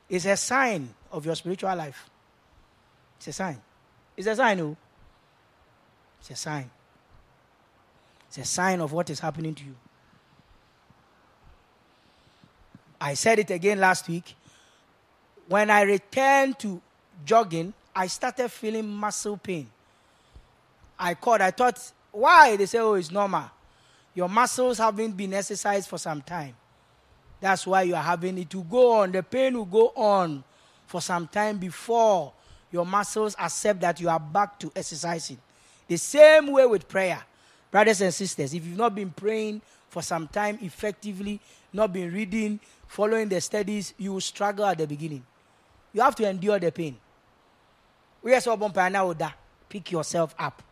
[0.09, 2.09] It's a sign of your spiritual life.
[3.17, 3.61] It's a sign.
[4.15, 4.77] It's a sign, oh.
[6.19, 6.69] It's a sign.
[8.27, 9.75] It's a sign of what is happening to you.
[12.99, 14.35] I said it again last week.
[15.47, 16.81] When I returned to
[17.23, 19.69] jogging, I started feeling muscle pain.
[20.99, 21.79] I called, I thought,
[22.11, 22.55] why?
[22.55, 23.45] They say, oh, it's normal.
[24.13, 26.55] Your muscles haven't been exercised for some time.
[27.39, 29.11] That's why you are having it to go on.
[29.11, 30.43] The pain will go on
[30.87, 32.31] for some time before
[32.71, 35.37] your muscles accept that you are back to exercising.
[35.87, 37.21] The same way with prayer.
[37.71, 41.39] Brothers and sisters, if you've not been praying for some time effectively,
[41.71, 45.23] not been reading, following the studies, you will struggle at the beginning.
[45.93, 46.97] You have to endure the pain.
[49.69, 50.63] Pick yourself up.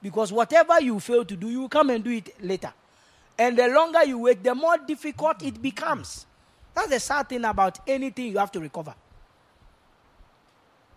[0.00, 2.72] Because whatever you fail to do, you come and do it later.
[3.38, 6.26] And the longer you wait, the more difficult it becomes.
[6.74, 8.94] That's the sad thing about anything you have to recover.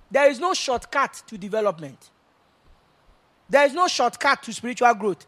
[0.10, 2.10] There is no shortcut to development.
[3.50, 5.26] There is no shortcut to spiritual growth.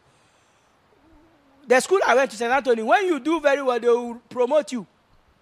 [1.66, 2.50] The school I went to St.
[2.50, 4.86] Anthony, when you do very well, they will promote you.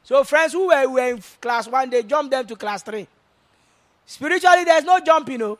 [0.02, 3.06] So friends who were, were in class one, they jump them to class three.
[4.06, 5.58] Spiritually, there's no jumping, you know.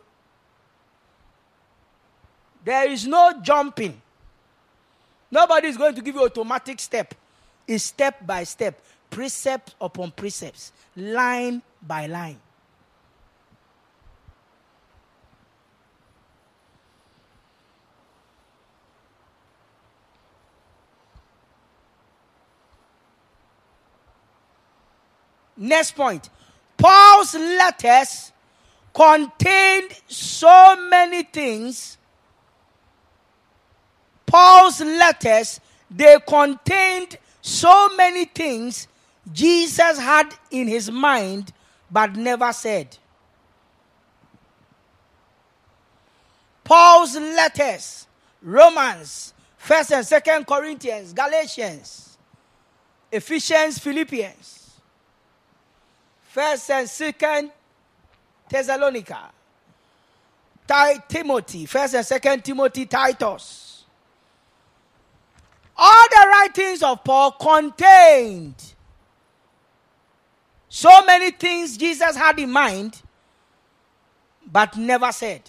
[2.65, 4.01] There is no jumping.
[5.31, 7.15] Nobody is going to give you automatic step.
[7.67, 8.81] It's step by step,
[9.11, 12.39] precept upon precepts, line by line.
[25.57, 26.29] Next point.
[26.77, 28.33] Paul's letters
[28.97, 31.99] contained so many things.
[34.25, 38.89] Paul's letters, they contained so many things
[39.31, 41.53] Jesus had in his mind
[41.91, 42.97] but never said.
[46.65, 48.07] Paul's letters,
[48.41, 52.17] Romans, 1st and 2nd Corinthians, Galatians,
[53.13, 54.71] Ephesians, Philippians,
[56.23, 57.51] First and Second
[58.49, 59.31] Thessalonica,
[61.09, 63.85] Timothy, First and Second Timothy, Titus.
[65.77, 68.75] All the writings of Paul contained
[70.69, 73.01] so many things Jesus had in mind,
[74.51, 75.43] but never said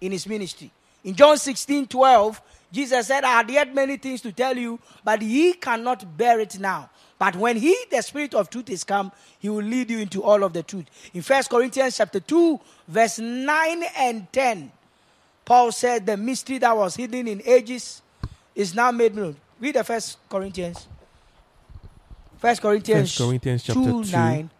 [0.00, 0.70] in his ministry.
[1.02, 2.42] In John 16 12,
[2.72, 6.58] Jesus said, I had yet many things to tell you, but ye cannot bear it
[6.58, 6.90] now.
[7.18, 10.42] But when he, the Spirit of truth, is come, he will lead you into all
[10.42, 10.86] of the truth.
[11.14, 14.72] In First Corinthians chapter 2, verse 9 and 10,
[15.44, 18.02] Paul said the mystery that was hidden in ages
[18.54, 19.36] is now made known.
[19.60, 20.88] Read the First Corinthians.
[22.38, 24.50] First Corinthians, First Corinthians chapter 2, 2 9.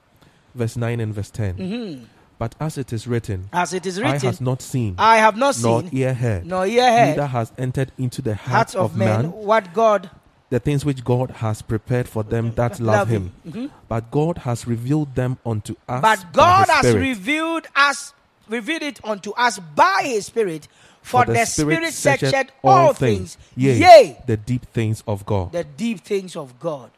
[0.54, 1.56] verse 9 and verse 10.
[1.56, 2.04] Mm-hmm.
[2.38, 5.36] But as it is written, as it is written, I have not seen, I have
[5.36, 8.74] not seen, nor ear heard, nor ear heard, neither has entered into the heart, heart
[8.74, 10.10] of, of man, what God
[10.54, 13.32] the things which God has prepared for them that love, love Him.
[13.44, 13.66] Mm-hmm.
[13.88, 16.00] But God has revealed them unto us.
[16.00, 17.00] But God has Spirit.
[17.00, 18.14] revealed us,
[18.48, 20.68] revealed it unto us by His Spirit.
[21.02, 25.02] For, For the, the Spirit, Spirit searcheth all things, things, yea, yea, the deep things
[25.08, 25.50] of God.
[25.50, 26.90] the deep things of God.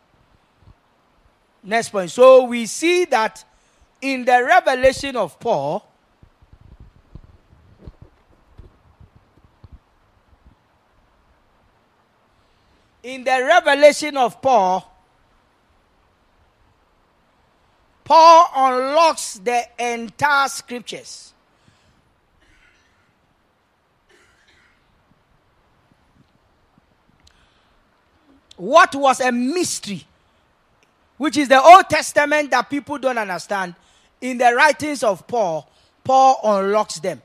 [1.63, 2.11] Next point.
[2.11, 3.43] So we see that
[4.03, 5.83] in the revelation of Paul,
[13.07, 14.93] in the revelation of Paul,
[18.03, 21.33] Paul unlocks the entire scriptures.
[28.57, 30.05] What was a mystery,
[31.17, 33.77] which is the Old Testament that people don't understand,
[34.21, 35.71] in the writings of Paul,
[36.03, 37.23] Paul unlocks them.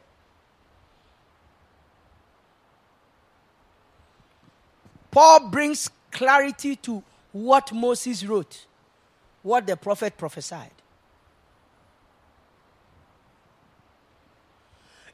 [5.11, 8.65] Paul brings clarity to what Moses wrote,
[9.43, 10.71] what the prophet prophesied.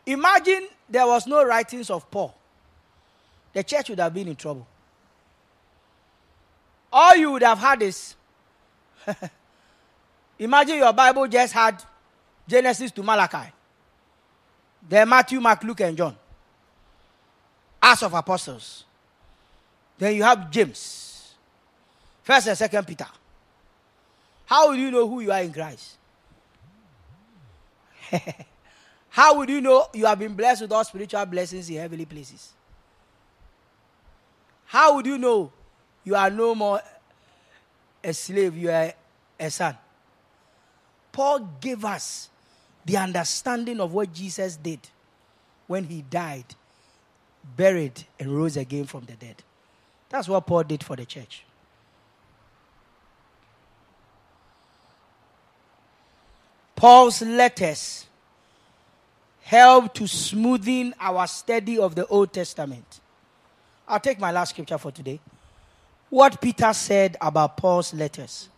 [0.06, 2.34] Imagine there was no writings of Paul.
[3.54, 4.66] The church would have been in trouble.
[6.92, 8.16] All you would have had is
[10.40, 11.84] imagine your Bible just had
[12.48, 13.52] Genesis to Malachi.
[14.88, 16.16] Then Matthew, Mark, Luke, and John.
[17.82, 18.86] Acts of Apostles.
[19.98, 21.34] Then you have James.
[22.24, 23.08] First and Second Peter.
[24.46, 25.98] How will you know who you are in Christ?
[29.10, 32.54] How would you know you have been blessed with all spiritual blessings in heavenly places?
[34.66, 35.52] How would you know
[36.04, 36.82] you are no more
[38.04, 38.94] a slave, you are
[39.40, 39.78] a son?
[41.12, 42.30] Paul gave us
[42.86, 44.80] the understanding of what Jesus did
[45.66, 46.46] when he died,
[47.56, 49.44] buried, and rose again from the dead.
[50.10, 51.44] That's what Paul did for the church.
[56.76, 58.06] Paul's letters
[59.42, 63.00] help to smoothen our study of the Old Testament.
[63.88, 65.20] I'll take my last scripture for today.
[66.10, 68.50] What Peter said about Paul's letters.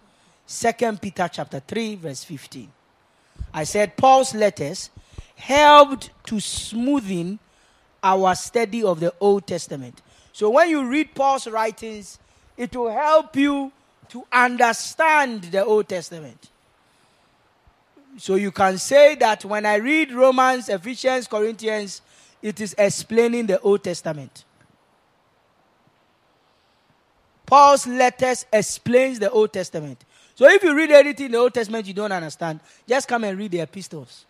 [0.47, 2.71] 2 Peter chapter 3 verse 15.
[3.53, 4.89] I said Paul's letters
[5.35, 7.39] helped to smoothen
[8.03, 10.01] our study of the Old Testament.
[10.39, 12.17] So when you read Paul's writings,
[12.55, 13.73] it will help you
[14.07, 16.47] to understand the Old Testament.
[18.17, 22.01] So you can say that when I read Romans, Ephesians, Corinthians,
[22.41, 24.45] it is explaining the Old Testament.
[27.45, 30.05] Paul's letters explains the Old Testament.
[30.35, 33.37] So if you read anything in the Old Testament you don't understand, just come and
[33.37, 34.23] read the epistles.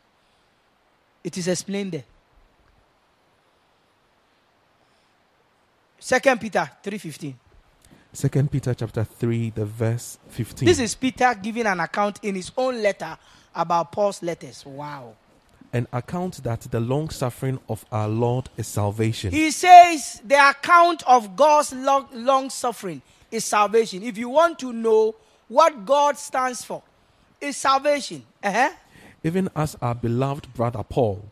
[1.24, 2.06] It is explained there.
[6.00, 7.36] Second Peter 3:15.
[8.12, 10.66] Second Peter chapter 3, the verse 15.
[10.66, 13.18] This is Peter giving an account in his own letter
[13.54, 14.66] about Paul's letters.
[14.66, 15.14] Wow.
[15.72, 19.32] An account that the long suffering of our Lord is salvation.
[19.32, 24.02] He says the account of God's long suffering is salvation.
[24.02, 25.14] If you want to know
[25.48, 26.82] what God stands for,
[27.40, 28.24] is salvation.
[28.42, 28.72] Uh-huh.
[29.24, 31.26] Even as our beloved brother Paul,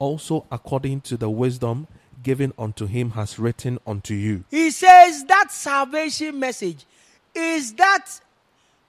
[0.00, 1.86] also according to the wisdom
[2.28, 4.44] given unto him, has written unto you.
[4.50, 6.84] He says that salvation message
[7.34, 8.04] is that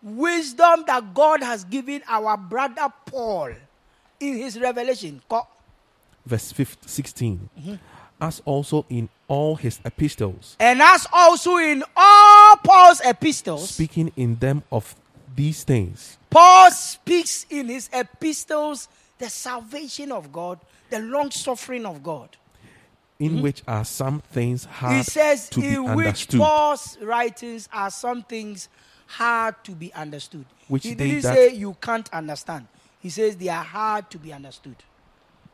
[0.03, 3.53] wisdom that God has given our brother Paul
[4.19, 5.21] in his revelation.
[6.25, 7.49] Verse 15, 16.
[7.57, 7.75] Mm-hmm.
[8.19, 10.57] As also in all his epistles.
[10.59, 13.69] And as also in all Paul's epistles.
[13.69, 14.93] Speaking in them of
[15.33, 16.17] these things.
[16.29, 20.59] Paul speaks in his epistles the salvation of God,
[20.89, 22.35] the long suffering of God.
[23.19, 23.41] In mm-hmm.
[23.41, 25.85] which are some things hard he says, to be understood.
[25.85, 28.69] He says, in which Paul's writings are some things
[29.07, 30.45] hard to be understood.
[30.69, 32.67] Which he didn't say you can't understand.
[33.01, 34.75] He says they are hard to be understood.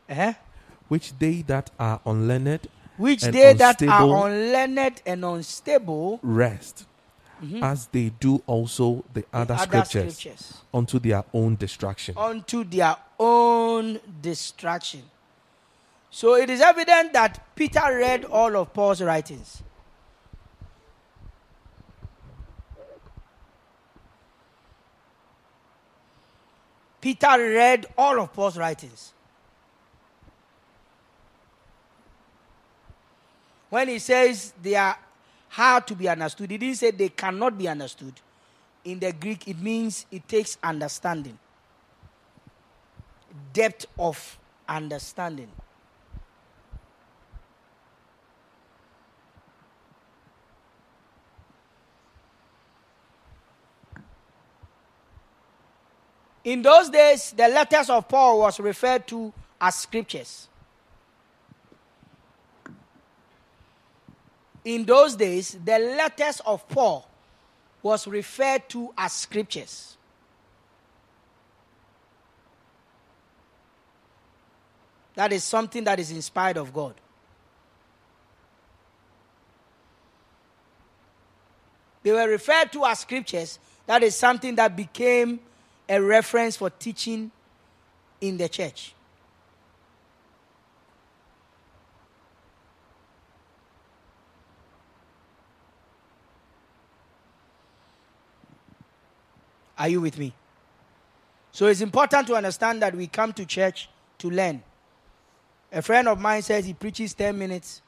[0.08, 0.34] Uh-huh.
[0.88, 6.86] Which they that are unlearned, which they that are unlearned and unstable rest,
[7.42, 7.64] mm-hmm.
[7.64, 12.14] as they do also the other, the scriptures, scriptures, unto their own destruction.
[12.16, 15.02] Unto their own destruction.
[16.16, 19.62] So it is evident that Peter read all of Paul's writings.
[27.02, 29.12] Peter read all of Paul's writings.
[33.68, 34.96] When he says they are
[35.50, 38.14] hard to be understood, he didn't say they cannot be understood.
[38.86, 41.38] In the Greek, it means it takes understanding,
[43.52, 45.50] depth of understanding.
[56.46, 60.46] In those days, the letters of Paul was referred to as scriptures.
[64.64, 67.08] In those days, the letters of Paul
[67.82, 69.96] was referred to as scriptures.
[75.16, 76.94] That is something that is inspired of God.
[82.04, 83.58] They were referred to as scriptures.
[83.86, 85.40] That is something that became
[85.88, 87.30] a reference for teaching
[88.20, 88.94] in the church.
[99.78, 100.32] Are you with me?
[101.52, 103.88] So it's important to understand that we come to church
[104.18, 104.62] to learn.
[105.72, 107.82] A friend of mine says he preaches 10 minutes,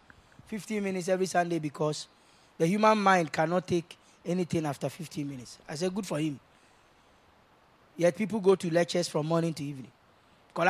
[0.47, 2.07] 15 minutes every Sunday because
[2.59, 5.59] the human mind cannot take anything after 15 minutes.
[5.69, 6.39] I said, good for him.
[7.99, 9.91] Yet people go to lectures from morning to evening.
[10.57, 10.65] If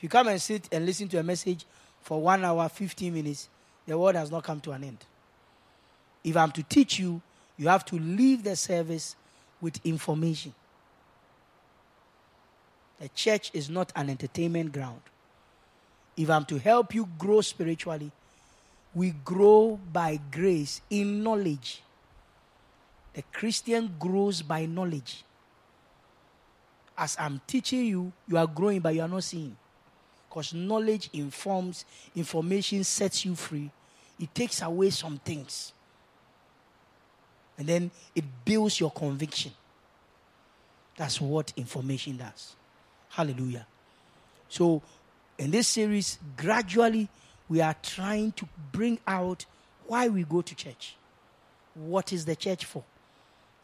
[0.00, 1.66] you come and sit and listen to a message
[2.00, 3.48] for one hour, 15 minutes,
[3.86, 4.98] the word has not come to an end.
[6.24, 7.20] If I'm to teach you,
[7.58, 9.16] you have to leave the service
[9.60, 10.54] with information.
[13.00, 15.02] The church is not an entertainment ground.
[16.16, 18.10] If I'm to help you grow spiritually,
[18.94, 21.82] we grow by grace in knowledge.
[23.14, 25.24] The Christian grows by knowledge.
[26.96, 29.56] As I'm teaching you, you are growing, but you are not seeing.
[30.28, 31.84] Because knowledge informs,
[32.14, 33.70] information sets you free.
[34.18, 35.72] It takes away some things.
[37.56, 39.52] And then it builds your conviction.
[40.96, 42.56] That's what information does.
[43.10, 43.66] Hallelujah.
[44.48, 44.82] So,
[45.38, 47.08] in this series, gradually,
[47.48, 49.46] we are trying to bring out
[49.86, 50.96] why we go to church.
[51.74, 52.84] What is the church for?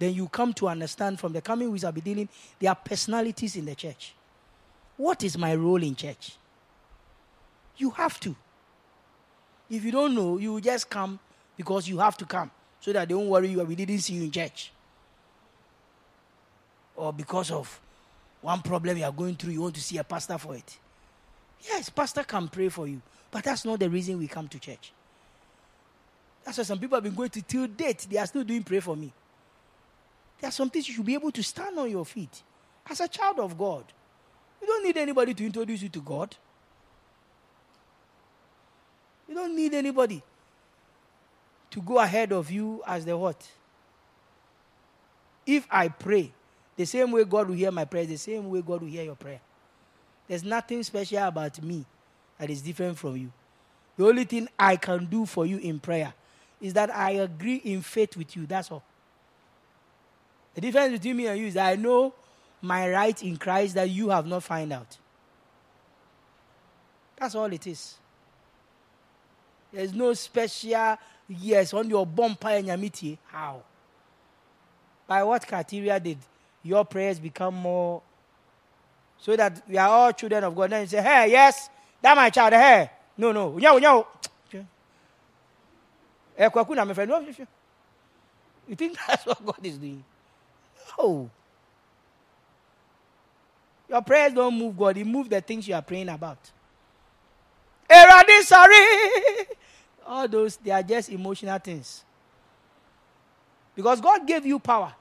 [0.00, 2.28] Then you come to understand from the coming weeks I'll be dealing,
[2.58, 4.14] there are personalities in the church.
[4.96, 6.36] What is my role in church?
[7.76, 8.34] You have to.
[9.68, 11.20] If you don't know, you just come
[11.56, 12.50] because you have to come
[12.80, 14.72] so that they don't worry you we didn't see you in church.
[16.96, 17.78] Or because of
[18.40, 20.78] one problem you are going through, you want to see a pastor for it.
[21.62, 24.92] Yes, pastor can pray for you, but that's not the reason we come to church.
[26.42, 28.06] That's why some people have been going to till date.
[28.10, 29.12] They are still doing pray for me.
[30.40, 32.42] There are some things you should be able to stand on your feet
[32.88, 33.84] as a child of God.
[34.60, 36.34] You don't need anybody to introduce you to God.
[39.28, 40.22] You don't need anybody
[41.70, 43.48] to go ahead of you as the what?
[45.46, 46.32] If I pray,
[46.76, 49.14] the same way God will hear my prayer, the same way God will hear your
[49.14, 49.40] prayer.
[50.26, 51.84] There's nothing special about me
[52.38, 53.30] that is different from you.
[53.96, 56.14] The only thing I can do for you in prayer
[56.60, 58.46] is that I agree in faith with you.
[58.46, 58.82] That's all.
[60.54, 62.12] The difference between me and you is I know
[62.62, 64.98] my right in Christ that you have not found out.
[67.16, 67.94] That's all it is.
[69.72, 70.96] There's no special
[71.28, 73.62] yes on your bumper and your How?
[75.06, 76.18] By what criteria did
[76.62, 78.02] your prayers become more
[79.18, 80.70] so that we are all children of God?
[80.70, 81.68] Then you say, Hey, yes,
[82.02, 82.90] that my child, hey.
[83.16, 83.58] No, no.
[83.58, 84.06] No, no.
[88.66, 90.02] You think that's what God is doing?
[91.00, 91.30] No.
[93.88, 96.38] Your prayers don't move God, He moves the things you are praying about.
[98.42, 99.46] Sorry.
[100.06, 102.04] All those, they are just emotional things.
[103.74, 104.92] Because God gave you power.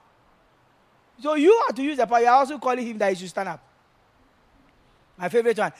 [1.22, 2.22] So you are to use the power.
[2.22, 3.62] You're also calling him that he should stand up.
[5.18, 5.74] My favorite one.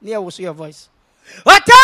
[0.00, 0.88] Near will see your voice.
[1.42, 1.76] Whatever.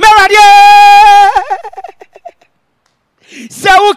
[0.00, 0.46] Meradie
[3.48, 3.92] sɛ ho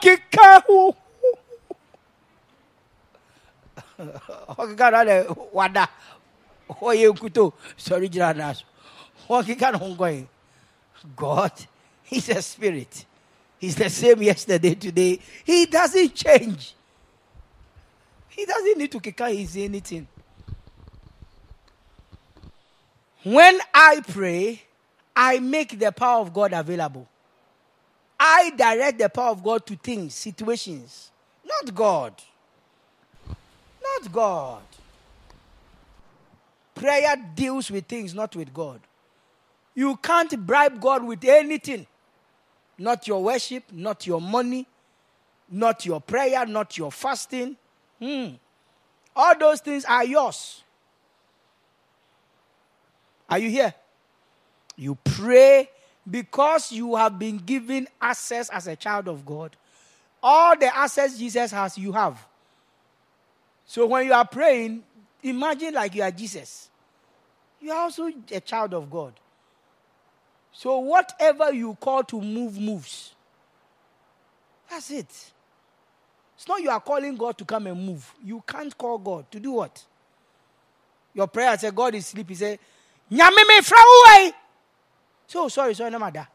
[4.57, 5.15] ɔkeka no adɛ
[5.53, 5.89] wada.
[11.15, 11.51] God
[12.03, 13.05] he's a spirit.
[13.59, 15.19] He's the same yesterday today.
[15.43, 16.73] He doesn't change.
[18.29, 20.07] He doesn't need to keka his anything
[23.25, 24.61] when i pray
[25.15, 27.07] i make the power of god available
[28.19, 31.11] I direct the power of God to things, situations,
[31.45, 32.13] not God.
[33.27, 34.61] Not God.
[36.73, 38.79] Prayer deals with things, not with God.
[39.73, 41.85] You can't bribe God with anything.
[42.77, 44.65] Not your worship, not your money,
[45.49, 47.55] not your prayer, not your fasting.
[47.99, 48.29] Hmm.
[49.15, 50.63] All those things are yours.
[53.29, 53.73] Are you here?
[54.75, 55.69] You pray
[56.09, 59.55] because you have been given access as a child of God,
[60.21, 62.25] all the access Jesus has, you have.
[63.65, 64.83] So when you are praying,
[65.23, 66.69] imagine like you are Jesus.
[67.59, 69.13] You are also a child of God.
[70.51, 73.13] So whatever you call to move, moves.
[74.69, 75.31] That's it.
[76.35, 78.13] It's not you are calling God to come and move.
[78.23, 79.83] You can't call God to do what?
[81.13, 82.35] Your prayer say God is sleeping.
[82.35, 82.59] Say,
[83.11, 84.33] Nyame from away.
[85.27, 86.27] So sorry, sorry, no matter.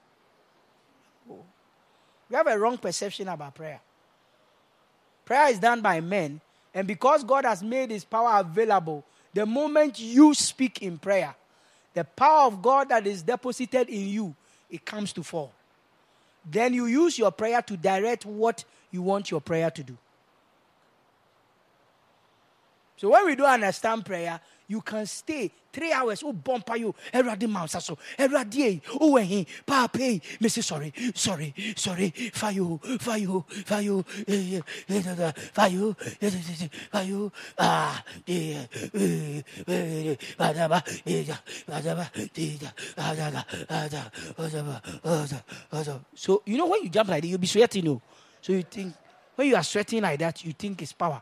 [1.28, 3.80] We have a wrong perception about prayer.
[5.24, 6.40] Prayer is done by men,
[6.72, 11.34] and because God has made his power available, the moment you speak in prayer,
[11.94, 14.34] the power of God that is deposited in you,
[14.70, 15.52] it comes to fall.
[16.48, 19.97] Then you use your prayer to direct what you want your prayer to do.
[22.97, 24.40] So when we don't understand prayer,
[24.70, 26.22] you can stay three hours.
[26.24, 26.94] Oh, bumper you.
[27.12, 27.98] Everybody mouse so.
[28.16, 28.80] Everybody.
[29.01, 30.20] Oh, when he pay.
[30.38, 32.10] Missy, sorry, sorry, sorry.
[32.32, 35.97] For you, for you, for you, for you,
[36.92, 37.32] for you.
[37.59, 38.05] Ah,
[46.14, 47.84] so you know when you jump like that, you'll be sweating.
[47.84, 48.02] You know?
[48.40, 48.94] So you think
[49.34, 51.20] when you are sweating like that, you think it's power.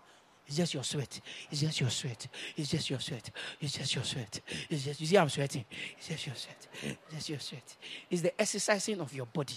[0.49, 1.21] It's just your sweat.
[1.51, 2.27] It's just your sweat.
[2.57, 3.31] It's just your sweat.
[3.61, 4.41] It's just your sweat.
[4.71, 5.67] It's just you see I'm sweating.
[5.99, 6.67] It's just your sweat.
[6.83, 7.77] It's just your sweat.
[8.11, 9.57] It's the exercising of your body.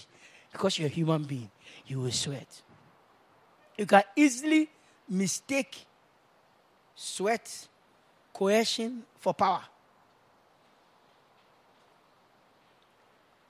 [0.52, 1.50] Because you're a human being,
[1.86, 2.60] you will sweat.
[3.78, 4.68] You can easily
[5.08, 5.86] mistake
[6.94, 7.68] sweat,
[8.34, 9.62] coercion for power.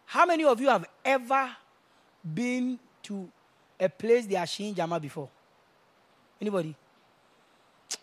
[0.05, 1.51] How many of you have ever
[2.32, 3.28] been to
[3.81, 5.28] a place they are seeing Jama before?
[6.40, 6.77] Anybody?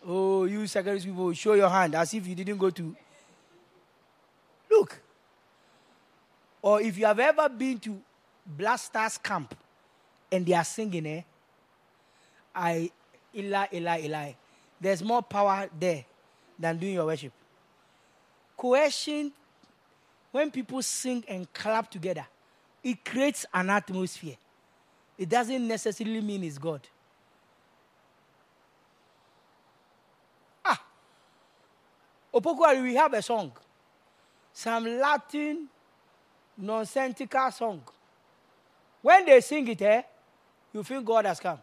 [0.06, 2.96] Oh, you secondary people, show your hand as if you didn't go to.
[4.72, 5.02] Look.
[6.62, 8.00] Or if you have ever been to
[8.46, 9.56] Blasters camp
[10.32, 11.22] and they are singing, eh?
[12.54, 12.92] I,
[13.36, 14.32] Eli, Eli, Eli.
[14.82, 16.06] There's more power there
[16.58, 17.32] than doing your worship.
[18.58, 19.32] Coercion,
[20.32, 22.26] when people sing and clap together,
[22.84, 24.36] it creates an atmosphere.
[25.18, 26.82] It doesn't necessarily mean it's God.
[32.34, 33.52] Opokuari, we have a song.
[34.54, 35.68] Some Latin
[36.58, 37.82] nonsensical song.
[39.02, 40.02] When they sing it, eh,
[40.74, 41.60] you feel God has come.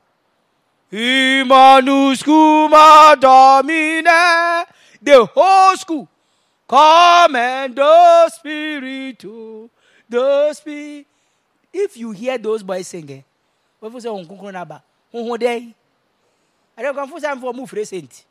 [0.90, 4.64] Imanus kuma domine.
[5.02, 6.08] The whole school.
[6.68, 9.24] Come and the spirit,
[10.08, 11.06] the spirit.
[11.72, 13.22] If you hear those boys singing,
[13.78, 14.08] what you say?
[16.78, 18.25] I don't come for some for move recent.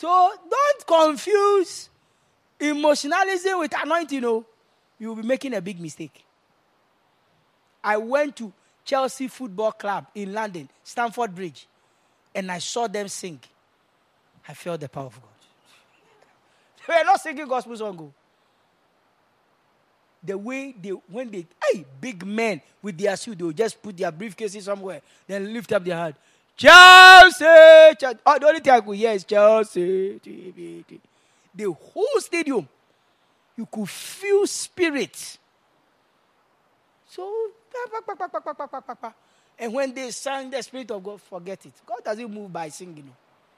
[0.00, 1.90] So don't confuse
[2.58, 4.22] emotionalism with anointing.
[4.22, 4.46] No,
[4.98, 6.24] you'll be making a big mistake.
[7.84, 8.50] I went to
[8.82, 11.66] Chelsea Football Club in London, Stamford Bridge,
[12.34, 13.40] and I saw them sing.
[14.48, 15.28] I felt the power of God.
[16.88, 17.98] They were not singing gospel song.
[18.00, 18.12] Oh.
[20.24, 23.98] The way they, when they, hey, big men with their suit, they will just put
[23.98, 26.14] their briefcases somewhere, then lift up their hand.
[26.60, 27.44] Chelsea.
[28.26, 30.20] Oh, the only thing I could hear is Chelsea.
[31.54, 32.68] The whole stadium,
[33.56, 35.38] you could feel spirit.
[37.08, 37.48] So,
[39.58, 41.72] and when they sang the Spirit of God, forget it.
[41.86, 43.10] God doesn't move by singing.